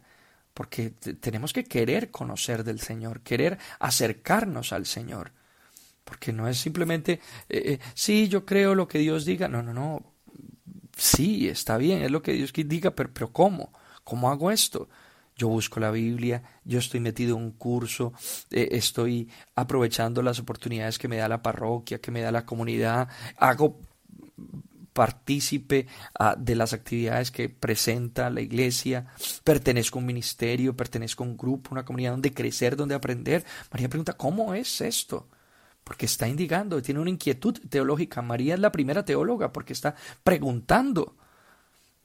porque 0.57 0.88
tenemos 1.21 1.53
que 1.53 1.64
querer 1.64 2.11
conocer 2.11 2.64
del 2.64 2.81
Señor, 2.81 3.21
querer 3.21 3.59
acercarnos 3.79 4.73
al 4.73 4.87
Señor, 4.87 5.33
porque 6.03 6.33
no 6.33 6.49
es 6.49 6.57
simplemente, 6.57 7.21
eh, 7.51 7.62
eh, 7.73 7.79
sí, 7.92 8.27
yo 8.29 8.47
creo 8.47 8.75
lo 8.75 8.88
que 8.88 8.99
Dios 8.99 9.27
diga, 9.27 9.49
no, 9.49 9.62
no, 9.62 9.75
no, 9.75 10.14
sí, 10.97 11.47
está 11.47 11.77
bien, 11.77 12.01
es 12.01 12.11
lo 12.11 12.23
que 12.23 12.33
Dios 12.33 12.55
diga, 12.55 12.92
pero, 12.92 13.11
pero 13.12 13.35
¿cómo? 13.35 13.71
¿Cómo 14.03 14.31
hago 14.31 14.51
esto? 14.51 14.88
Yo 15.37 15.49
busco 15.49 15.79
la 15.79 15.90
Biblia, 15.90 16.42
yo 16.64 16.79
estoy 16.79 17.01
metido 17.01 17.37
en 17.37 17.42
un 17.42 17.51
curso, 17.51 18.14
eh, 18.51 18.69
estoy 18.73 19.29
aprovechando 19.57 20.23
las 20.23 20.38
oportunidades 20.38 20.99
que 20.99 21.07
me 21.07 21.19
da 21.19 21.29
la 21.29 21.42
parroquia, 21.42 22.01
que 22.01 22.11
me 22.11 22.23
da 22.23 22.33
la 22.33 22.47
comunidad, 22.47 23.09
hago 23.37 23.79
partícipe 24.97 25.87
ah, 26.19 26.35
de 26.39 26.57
las 26.57 26.73
actividades 26.73 27.31
que 27.31 27.51
presenta 27.51 28.31
la 28.31 28.41
iglesia, 28.41 29.09
pertenezco 29.45 29.99
a 29.99 30.01
un 30.01 30.07
ministerio, 30.07 30.75
pertenezco 30.75 31.23
a 31.23 31.27
un 31.27 31.37
grupo, 31.37 31.69
una 31.73 31.85
comunidad 31.85 32.13
donde 32.13 32.33
crecer, 32.33 32.77
donde 32.77 32.95
aprender. 32.95 33.45
María 33.71 33.91
pregunta, 33.91 34.15
¿cómo 34.15 34.55
es 34.55 34.81
esto? 34.81 35.29
Porque 35.85 36.07
está 36.07 36.27
indicando, 36.27 36.81
tiene 36.81 37.01
una 37.01 37.11
inquietud 37.11 37.61
teológica. 37.69 38.23
María 38.23 38.55
es 38.55 38.61
la 38.61 38.73
primera 38.73 39.05
teóloga 39.05 39.53
porque 39.53 39.75
está 39.75 39.95
preguntando. 40.25 41.15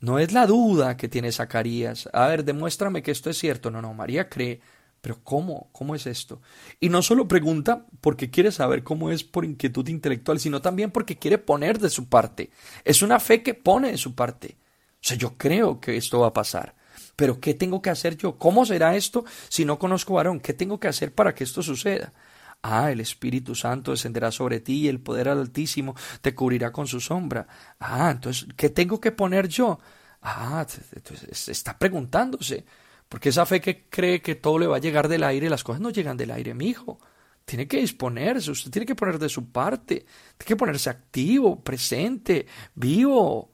No 0.01 0.19
es 0.19 0.33
la 0.33 0.45
duda 0.45 0.97
que 0.97 1.07
tiene 1.07 1.31
Zacarías. 1.31 2.09
A 2.11 2.27
ver, 2.27 2.43
demuéstrame 2.43 3.01
que 3.01 3.11
esto 3.11 3.29
es 3.29 3.37
cierto. 3.37 3.71
No, 3.71 3.81
no, 3.81 3.93
María 3.93 4.27
cree 4.27 4.59
pero 5.01 5.19
¿cómo? 5.23 5.69
¿Cómo 5.71 5.95
es 5.95 6.05
esto? 6.05 6.41
Y 6.79 6.89
no 6.89 7.01
solo 7.01 7.27
pregunta 7.27 7.85
porque 8.01 8.29
quiere 8.29 8.51
saber 8.51 8.83
cómo 8.83 9.09
es 9.09 9.23
por 9.23 9.43
inquietud 9.43 9.87
intelectual, 9.87 10.39
sino 10.39 10.61
también 10.61 10.91
porque 10.91 11.17
quiere 11.17 11.39
poner 11.39 11.79
de 11.79 11.89
su 11.89 12.07
parte. 12.07 12.51
Es 12.85 13.01
una 13.01 13.19
fe 13.19 13.41
que 13.41 13.55
pone 13.55 13.91
de 13.91 13.97
su 13.97 14.13
parte. 14.13 14.57
O 14.95 15.03
sea, 15.03 15.17
yo 15.17 15.37
creo 15.37 15.79
que 15.79 15.97
esto 15.97 16.19
va 16.19 16.27
a 16.27 16.33
pasar. 16.33 16.75
Pero 17.15 17.39
¿qué 17.39 17.55
tengo 17.55 17.81
que 17.81 17.89
hacer 17.89 18.15
yo? 18.15 18.37
¿Cómo 18.37 18.65
será 18.65 18.95
esto 18.95 19.25
si 19.49 19.65
no 19.65 19.79
conozco 19.79 20.13
varón? 20.13 20.39
¿Qué 20.39 20.53
tengo 20.53 20.79
que 20.79 20.87
hacer 20.87 21.13
para 21.13 21.33
que 21.33 21.43
esto 21.43 21.63
suceda? 21.63 22.13
Ah, 22.61 22.91
el 22.91 22.99
Espíritu 22.99 23.55
Santo 23.55 23.91
descenderá 23.91 24.31
sobre 24.31 24.59
ti 24.59 24.81
y 24.81 24.87
el 24.87 24.99
poder 24.99 25.29
altísimo 25.29 25.95
te 26.21 26.35
cubrirá 26.35 26.71
con 26.71 26.85
su 26.85 26.99
sombra. 26.99 27.47
Ah, 27.79 28.11
entonces, 28.11 28.47
¿qué 28.55 28.69
tengo 28.69 29.01
que 29.01 29.11
poner 29.11 29.47
yo? 29.47 29.79
Ah, 30.21 30.65
entonces 30.93 31.49
está 31.49 31.77
preguntándose. 31.77 32.65
Porque 33.11 33.27
esa 33.27 33.45
fe 33.45 33.59
que 33.59 33.89
cree 33.89 34.21
que 34.21 34.35
todo 34.35 34.57
le 34.57 34.67
va 34.67 34.77
a 34.77 34.79
llegar 34.79 35.09
del 35.09 35.25
aire, 35.25 35.49
las 35.49 35.65
cosas 35.65 35.81
no 35.81 35.89
llegan 35.89 36.15
del 36.15 36.31
aire, 36.31 36.53
mi 36.53 36.69
hijo. 36.69 36.97
Tiene 37.43 37.67
que 37.67 37.81
disponerse, 37.81 38.51
usted 38.51 38.71
tiene 38.71 38.85
que 38.85 38.95
poner 38.95 39.19
de 39.19 39.27
su 39.27 39.51
parte, 39.51 40.05
tiene 40.37 40.47
que 40.47 40.55
ponerse 40.55 40.89
activo, 40.89 41.61
presente, 41.61 42.45
vivo, 42.73 43.51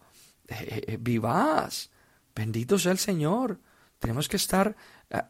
eh, 0.47 0.83
eh, 0.89 0.97
vivaz. 1.01 1.89
Bendito 2.35 2.77
sea 2.77 2.91
el 2.91 2.99
Señor. 2.99 3.59
Tenemos 3.97 4.27
que 4.27 4.37
estar 4.37 4.75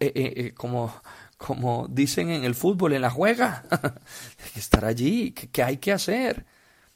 eh, 0.02 0.52
como, 0.58 0.94
como 1.38 1.88
dicen 1.90 2.30
en 2.30 2.44
el 2.44 2.54
fútbol, 2.54 2.92
en 2.92 3.04
la 3.04 3.10
juega. 3.10 3.64
estar 4.58 4.84
allí. 4.84 5.32
¿Qué, 5.32 5.64
hay 5.64 5.78
que 5.78 5.94
hacer? 5.94 6.46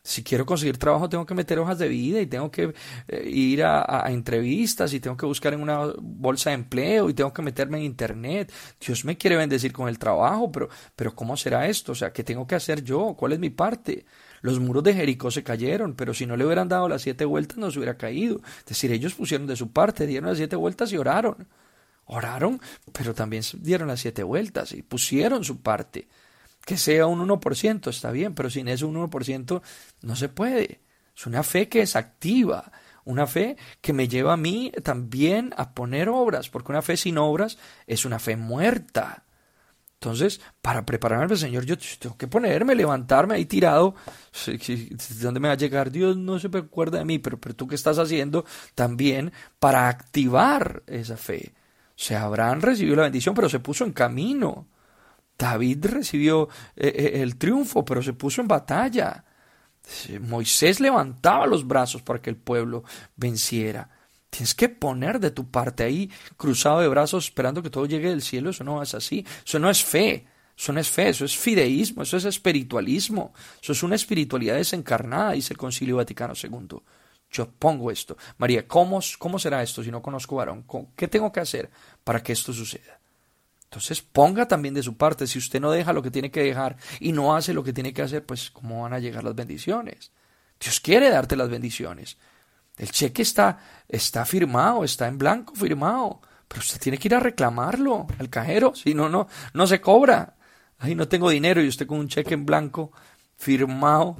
Si 0.04 0.24
quiero 0.24 0.48
conseguir 0.48 0.78
trabajo 0.78 1.08
tengo 1.10 1.26
que 1.28 1.36
meter 1.36 1.60
hojas 1.60 1.78
de 1.78 1.88
vida 1.88 2.20
y 2.22 2.26
tengo 2.26 2.50
que 2.50 2.74
eh, 3.08 3.30
ir 3.30 3.64
a, 3.64 4.06
entrevistas 4.10 4.94
y 4.94 5.00
tengo 5.00 5.16
que 5.16 5.28
buscar 5.28 5.54
en 5.54 5.62
una 5.62 5.94
bolsa 6.00 6.50
de 6.50 6.56
empleo 6.56 7.10
y 7.10 7.14
tengo 7.14 7.32
que 7.32 7.44
meterme 7.44 7.78
en 7.78 7.84
internet. 7.84 8.52
Dios 8.80 9.06
me 9.06 9.16
quiere 9.18 9.36
bendecir 9.36 9.72
con 9.72 9.88
el 9.88 10.00
trabajo, 10.00 10.52
pero, 10.52 10.70
pero 10.96 11.16
¿cómo 11.16 11.38
será 11.38 11.68
esto? 11.68 11.92
O 11.92 11.96
sea, 11.96 12.12
¿qué 12.12 12.24
tengo 12.24 12.48
que 12.48 12.56
hacer 12.56 12.84
yo? 12.84 13.16
¿Cuál 13.18 13.34
es 13.34 13.40
mi 13.40 13.52
parte? 13.52 14.06
Los 14.42 14.60
muros 14.60 14.84
de 14.84 14.96
Jericó 14.96 15.30
se 15.30 15.44
cayeron, 15.44 15.94
pero 15.94 16.14
si 16.16 16.26
no 16.26 16.36
le 16.36 16.46
hubieran 16.46 16.68
dado 16.68 16.90
las 16.90 17.04
siete 17.04 17.26
vueltas 17.26 17.58
no 17.58 17.70
se 17.70 17.78
hubiera 17.78 17.98
caído. 17.98 18.42
Es 18.60 18.66
decir, 18.66 18.92
ellos 18.92 19.14
pusieron 19.14 19.46
de 19.46 19.56
su 19.56 19.72
parte, 19.72 20.08
dieron 20.08 20.30
las 20.30 20.38
siete 20.38 20.56
vueltas 20.56 20.92
y 20.92 20.98
oraron. 20.98 21.48
Oraron, 22.06 22.60
pero 22.92 23.14
también 23.14 23.44
dieron 23.60 23.88
las 23.88 24.00
siete 24.00 24.24
vueltas 24.24 24.74
y 24.74 24.82
pusieron 24.82 25.44
su 25.44 25.62
parte. 25.62 26.08
Que 26.66 26.78
sea 26.78 27.08
un 27.08 27.28
1%, 27.28 27.90
está 27.90 28.12
bien, 28.12 28.36
pero 28.36 28.50
sin 28.50 28.68
ese 28.68 28.86
1% 28.86 29.62
no 30.02 30.16
se 30.16 30.30
puede. 30.30 30.82
Es 31.16 31.26
una 31.26 31.44
fe 31.44 31.68
que 31.68 31.82
es 31.82 31.96
activa, 31.96 32.72
una 33.04 33.28
fe 33.28 33.58
que 33.82 33.94
me 33.94 34.08
lleva 34.08 34.34
a 34.34 34.38
mí 34.38 34.72
también 34.84 35.54
a 35.58 35.74
poner 35.74 36.10
obras, 36.10 36.50
porque 36.50 36.72
una 36.72 36.82
fe 36.82 36.98
sin 36.98 37.18
obras 37.18 37.58
es 37.88 38.06
una 38.06 38.20
fe 38.20 38.36
muerta. 38.36 39.24
Entonces, 40.02 40.42
para 40.64 40.84
prepararme 40.84 41.32
al 41.32 41.38
Señor, 41.38 41.64
yo 41.64 41.78
tengo 41.78 42.18
que 42.18 42.28
ponerme, 42.28 42.74
levantarme 42.74 43.36
ahí 43.36 43.46
tirado. 43.46 43.94
¿Dónde 45.22 45.40
me 45.40 45.48
va 45.48 45.54
a 45.54 45.58
llegar? 45.58 45.92
Dios 45.92 46.18
no 46.18 46.40
se 46.40 46.48
acuerda 46.48 46.98
de 46.98 47.06
mí, 47.06 47.20
pero, 47.20 47.40
pero 47.40 47.56
tú 47.56 47.68
qué 47.68 47.76
estás 47.76 48.00
haciendo 48.00 48.44
también 48.74 49.32
para 49.60 49.88
activar 49.90 50.82
esa 50.88 51.18
fe. 51.18 51.54
O 51.90 52.04
sea, 52.04 52.24
Abraham 52.24 52.62
recibió 52.62 52.96
la 52.96 53.04
bendición, 53.04 53.36
pero 53.36 53.48
se 53.48 53.60
puso 53.60 53.84
en 53.86 53.94
camino. 53.94 54.66
David 55.42 55.86
recibió 55.88 56.50
eh, 56.76 56.94
eh, 56.96 57.22
el 57.24 57.36
triunfo, 57.38 57.84
pero 57.84 58.04
se 58.04 58.14
puso 58.14 58.42
en 58.42 58.48
batalla. 58.48 59.26
Moisés 60.22 60.80
levantaba 60.80 61.48
los 61.48 61.68
brazos 61.68 62.04
para 62.04 62.22
que 62.22 62.30
el 62.30 62.36
pueblo 62.36 62.84
venciera. 63.16 63.90
Tienes 64.30 64.54
que 64.54 64.70
poner 64.70 65.20
de 65.20 65.32
tu 65.32 65.50
parte 65.50 65.84
ahí, 65.84 66.12
cruzado 66.38 66.82
de 66.82 66.88
brazos, 66.88 67.26
esperando 67.26 67.64
que 67.64 67.72
todo 67.72 67.88
llegue 67.88 68.10
del 68.10 68.22
cielo. 68.22 68.52
Eso 68.52 68.64
no 68.64 68.84
es 68.84 68.94
así. 68.94 69.26
Eso 69.44 69.58
no 69.58 69.72
es 69.72 69.84
fe. 69.84 70.28
Eso 70.56 70.74
no 70.74 70.80
es 70.80 70.90
fe, 70.90 71.10
eso 71.10 71.26
es 71.26 71.36
fideísmo, 71.36 72.04
eso 72.04 72.18
es 72.18 72.26
espiritualismo. 72.26 73.34
Eso 73.60 73.72
es 73.72 73.82
una 73.82 73.96
espiritualidad 73.96 74.58
desencarnada, 74.58 75.32
dice 75.32 75.54
el 75.54 75.58
Concilio 75.58 75.96
Vaticano 75.96 76.36
II. 76.36 76.78
Yo 77.32 77.50
pongo 77.50 77.90
esto. 77.90 78.16
María, 78.38 78.68
¿cómo, 78.68 79.00
cómo 79.18 79.40
será 79.40 79.64
esto 79.64 79.82
si 79.82 79.90
no 79.90 80.04
conozco 80.04 80.36
varón? 80.36 80.66
¿Qué 80.96 81.08
tengo 81.08 81.32
que 81.32 81.40
hacer 81.40 81.72
para 82.04 82.22
que 82.22 82.34
esto 82.34 82.54
suceda? 82.54 83.01
Entonces 83.72 84.02
ponga 84.02 84.50
también 84.50 84.74
de 84.74 84.84
su 84.84 84.98
parte. 84.98 85.26
Si 85.26 85.40
usted 85.40 85.62
no 85.62 85.72
deja 85.72 85.94
lo 85.94 86.04
que 86.04 86.12
tiene 86.12 86.30
que 86.30 86.44
dejar 86.44 86.76
y 87.00 87.14
no 87.14 87.34
hace 87.34 87.54
lo 87.54 87.64
que 87.64 87.72
tiene 87.72 87.94
que 87.94 88.02
hacer, 88.02 88.26
pues 88.26 88.52
¿cómo 88.52 88.82
van 88.82 88.92
a 88.92 89.00
llegar 89.00 89.24
las 89.24 89.34
bendiciones? 89.34 90.12
Dios 90.60 90.82
quiere 90.82 91.10
darte 91.10 91.38
las 91.38 91.50
bendiciones. 91.50 92.18
El 92.78 92.92
cheque 92.92 93.22
está, 93.22 93.60
está 93.88 94.26
firmado, 94.26 94.84
está 94.84 95.08
en 95.08 95.18
blanco 95.18 95.56
firmado, 95.56 96.20
pero 96.50 96.60
usted 96.60 96.82
tiene 96.82 96.98
que 96.98 97.08
ir 97.08 97.16
a 97.16 97.22
reclamarlo 97.22 98.08
al 98.20 98.30
cajero, 98.30 98.76
si 98.76 98.94
no, 98.94 99.08
no, 99.08 99.30
no 99.54 99.66
se 99.66 99.80
cobra. 99.80 100.36
Ahí 100.80 100.94
no 100.94 101.08
tengo 101.08 101.30
dinero 101.30 101.64
y 101.64 101.70
usted 101.70 101.88
con 101.88 102.00
un 102.00 102.10
cheque 102.10 102.34
en 102.34 102.46
blanco 102.46 102.92
firmado 103.38 104.18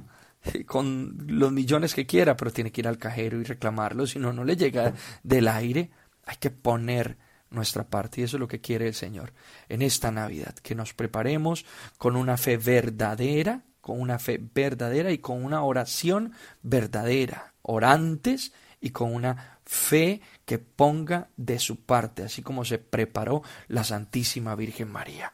con 0.66 1.26
los 1.28 1.52
millones 1.52 1.94
que 1.94 2.06
quiera, 2.06 2.38
pero 2.38 2.52
tiene 2.52 2.72
que 2.72 2.80
ir 2.80 2.88
al 2.88 2.98
cajero 2.98 3.42
y 3.42 3.44
reclamarlo, 3.44 4.08
si 4.08 4.18
no, 4.18 4.32
no 4.32 4.46
le 4.46 4.56
llega 4.56 4.94
del 5.24 5.50
aire. 5.50 5.92
Hay 6.26 6.38
que 6.38 6.52
poner 6.52 7.18
nuestra 7.52 7.84
parte 7.84 8.22
y 8.22 8.24
eso 8.24 8.38
es 8.38 8.40
lo 8.40 8.48
que 8.48 8.62
quiere 8.62 8.88
el 8.88 8.94
Señor 8.94 9.34
en 9.70 9.82
esta 9.82 10.12
Navidad, 10.12 10.56
que 10.56 10.76
nos 10.76 10.94
preparemos 10.94 11.66
con 11.98 12.16
una 12.16 12.38
fe 12.38 12.58
verdadera, 12.58 13.62
con 13.82 14.00
una 14.00 14.20
fe 14.20 14.40
verdadera 14.54 15.12
y 15.12 15.20
con 15.20 15.44
una 15.44 15.64
oración 15.64 16.34
verdadera, 16.64 17.54
orantes 17.62 18.54
y 18.80 18.90
con 18.90 19.14
una 19.14 19.60
fe 19.66 20.22
que 20.46 20.58
ponga 20.60 21.30
de 21.38 21.60
su 21.60 21.82
parte, 21.82 22.24
así 22.24 22.42
como 22.42 22.66
se 22.66 22.80
preparó 22.80 23.44
la 23.68 23.84
Santísima 23.84 24.56
Virgen 24.56 24.92
María. 24.92 25.34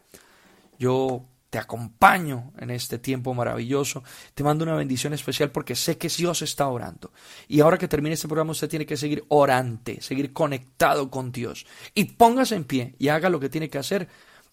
Yo 0.78 1.26
te 1.50 1.58
acompaño 1.58 2.52
en 2.60 2.72
este 2.72 3.00
tiempo 3.00 3.34
maravilloso. 3.34 4.04
Te 4.34 4.44
mando 4.44 4.64
una 4.64 4.76
bendición 4.76 5.14
especial 5.14 5.52
porque 5.52 5.76
sé 5.76 5.98
que 5.98 6.10
Dios 6.10 6.42
está 6.42 6.68
orando. 6.68 7.12
Y 7.48 7.62
ahora 7.62 7.78
que 7.78 7.88
termine 7.88 8.16
este 8.16 8.28
programa, 8.28 8.52
usted 8.52 8.70
tiene 8.70 8.86
que 8.86 8.98
seguir 8.98 9.24
orante, 9.30 10.02
seguir 10.02 10.34
conectado 10.34 11.10
con 11.10 11.32
Dios. 11.32 11.66
Y 11.94 12.06
póngase 12.06 12.56
en 12.56 12.66
pie 12.66 12.96
y 13.00 13.08
haga 13.08 13.30
lo 13.30 13.40
que 13.40 13.50
tiene 13.50 13.70
que 13.70 13.78
hacer 13.78 14.08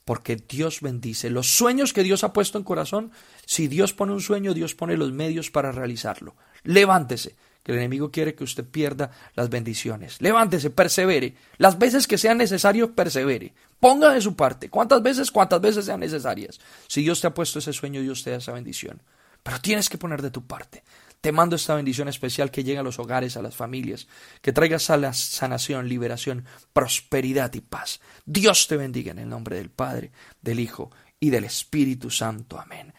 porque 0.04 0.36
Dios 0.36 0.80
bendice. 0.80 1.30
Los 1.30 1.48
sueños 1.48 1.92
que 1.92 2.02
Dios 2.02 2.24
ha 2.24 2.32
puesto 2.32 2.58
en 2.58 2.64
corazón, 2.64 3.10
si 3.46 3.68
Dios 3.68 3.92
pone 3.92 4.12
un 4.12 4.20
sueño, 4.20 4.54
Dios 4.54 4.74
pone 4.74 4.96
los 4.96 5.12
medios 5.12 5.50
para 5.50 5.72
realizarlo. 5.72 6.36
Levántese 6.62 7.34
que 7.62 7.72
el 7.72 7.78
enemigo 7.78 8.10
quiere 8.10 8.34
que 8.34 8.44
usted 8.44 8.64
pierda 8.64 9.10
las 9.34 9.48
bendiciones. 9.48 10.20
Levántese, 10.20 10.68
persevere. 10.68 11.34
Las 11.56 11.78
veces 11.78 12.06
que 12.06 12.18
sea 12.18 12.34
necesario, 12.34 12.94
persevere. 12.94 13.54
Ponga 13.84 14.14
de 14.14 14.22
su 14.22 14.34
parte. 14.34 14.70
¿Cuántas 14.70 15.02
veces? 15.02 15.30
Cuántas 15.30 15.60
veces 15.60 15.84
sean 15.84 16.00
necesarias. 16.00 16.58
Si 16.88 17.02
Dios 17.02 17.20
te 17.20 17.26
ha 17.26 17.34
puesto 17.34 17.58
ese 17.58 17.74
sueño, 17.74 18.00
Dios 18.00 18.24
te 18.24 18.30
da 18.30 18.38
esa 18.38 18.52
bendición. 18.52 19.02
Pero 19.42 19.60
tienes 19.60 19.90
que 19.90 19.98
poner 19.98 20.22
de 20.22 20.30
tu 20.30 20.46
parte. 20.46 20.84
Te 21.20 21.32
mando 21.32 21.54
esta 21.54 21.74
bendición 21.74 22.08
especial 22.08 22.50
que 22.50 22.64
llegue 22.64 22.78
a 22.78 22.82
los 22.82 22.98
hogares, 22.98 23.36
a 23.36 23.42
las 23.42 23.54
familias, 23.54 24.08
que 24.40 24.54
traiga 24.54 24.78
sanación, 24.78 25.86
liberación, 25.86 26.46
prosperidad 26.72 27.52
y 27.52 27.60
paz. 27.60 28.00
Dios 28.24 28.68
te 28.68 28.78
bendiga 28.78 29.10
en 29.10 29.18
el 29.18 29.28
nombre 29.28 29.56
del 29.56 29.68
Padre, 29.68 30.12
del 30.40 30.60
Hijo 30.60 30.90
y 31.20 31.28
del 31.28 31.44
Espíritu 31.44 32.08
Santo. 32.08 32.58
Amén. 32.58 32.94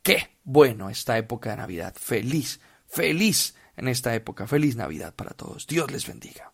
Qué 0.00 0.36
bueno 0.44 0.90
esta 0.90 1.18
época 1.18 1.50
de 1.50 1.56
Navidad. 1.56 1.96
Feliz, 1.98 2.60
feliz 2.86 3.56
en 3.76 3.88
esta 3.88 4.14
época. 4.14 4.46
Feliz 4.46 4.76
Navidad 4.76 5.12
para 5.12 5.30
todos. 5.30 5.66
Dios 5.66 5.90
les 5.90 6.06
bendiga. 6.06 6.49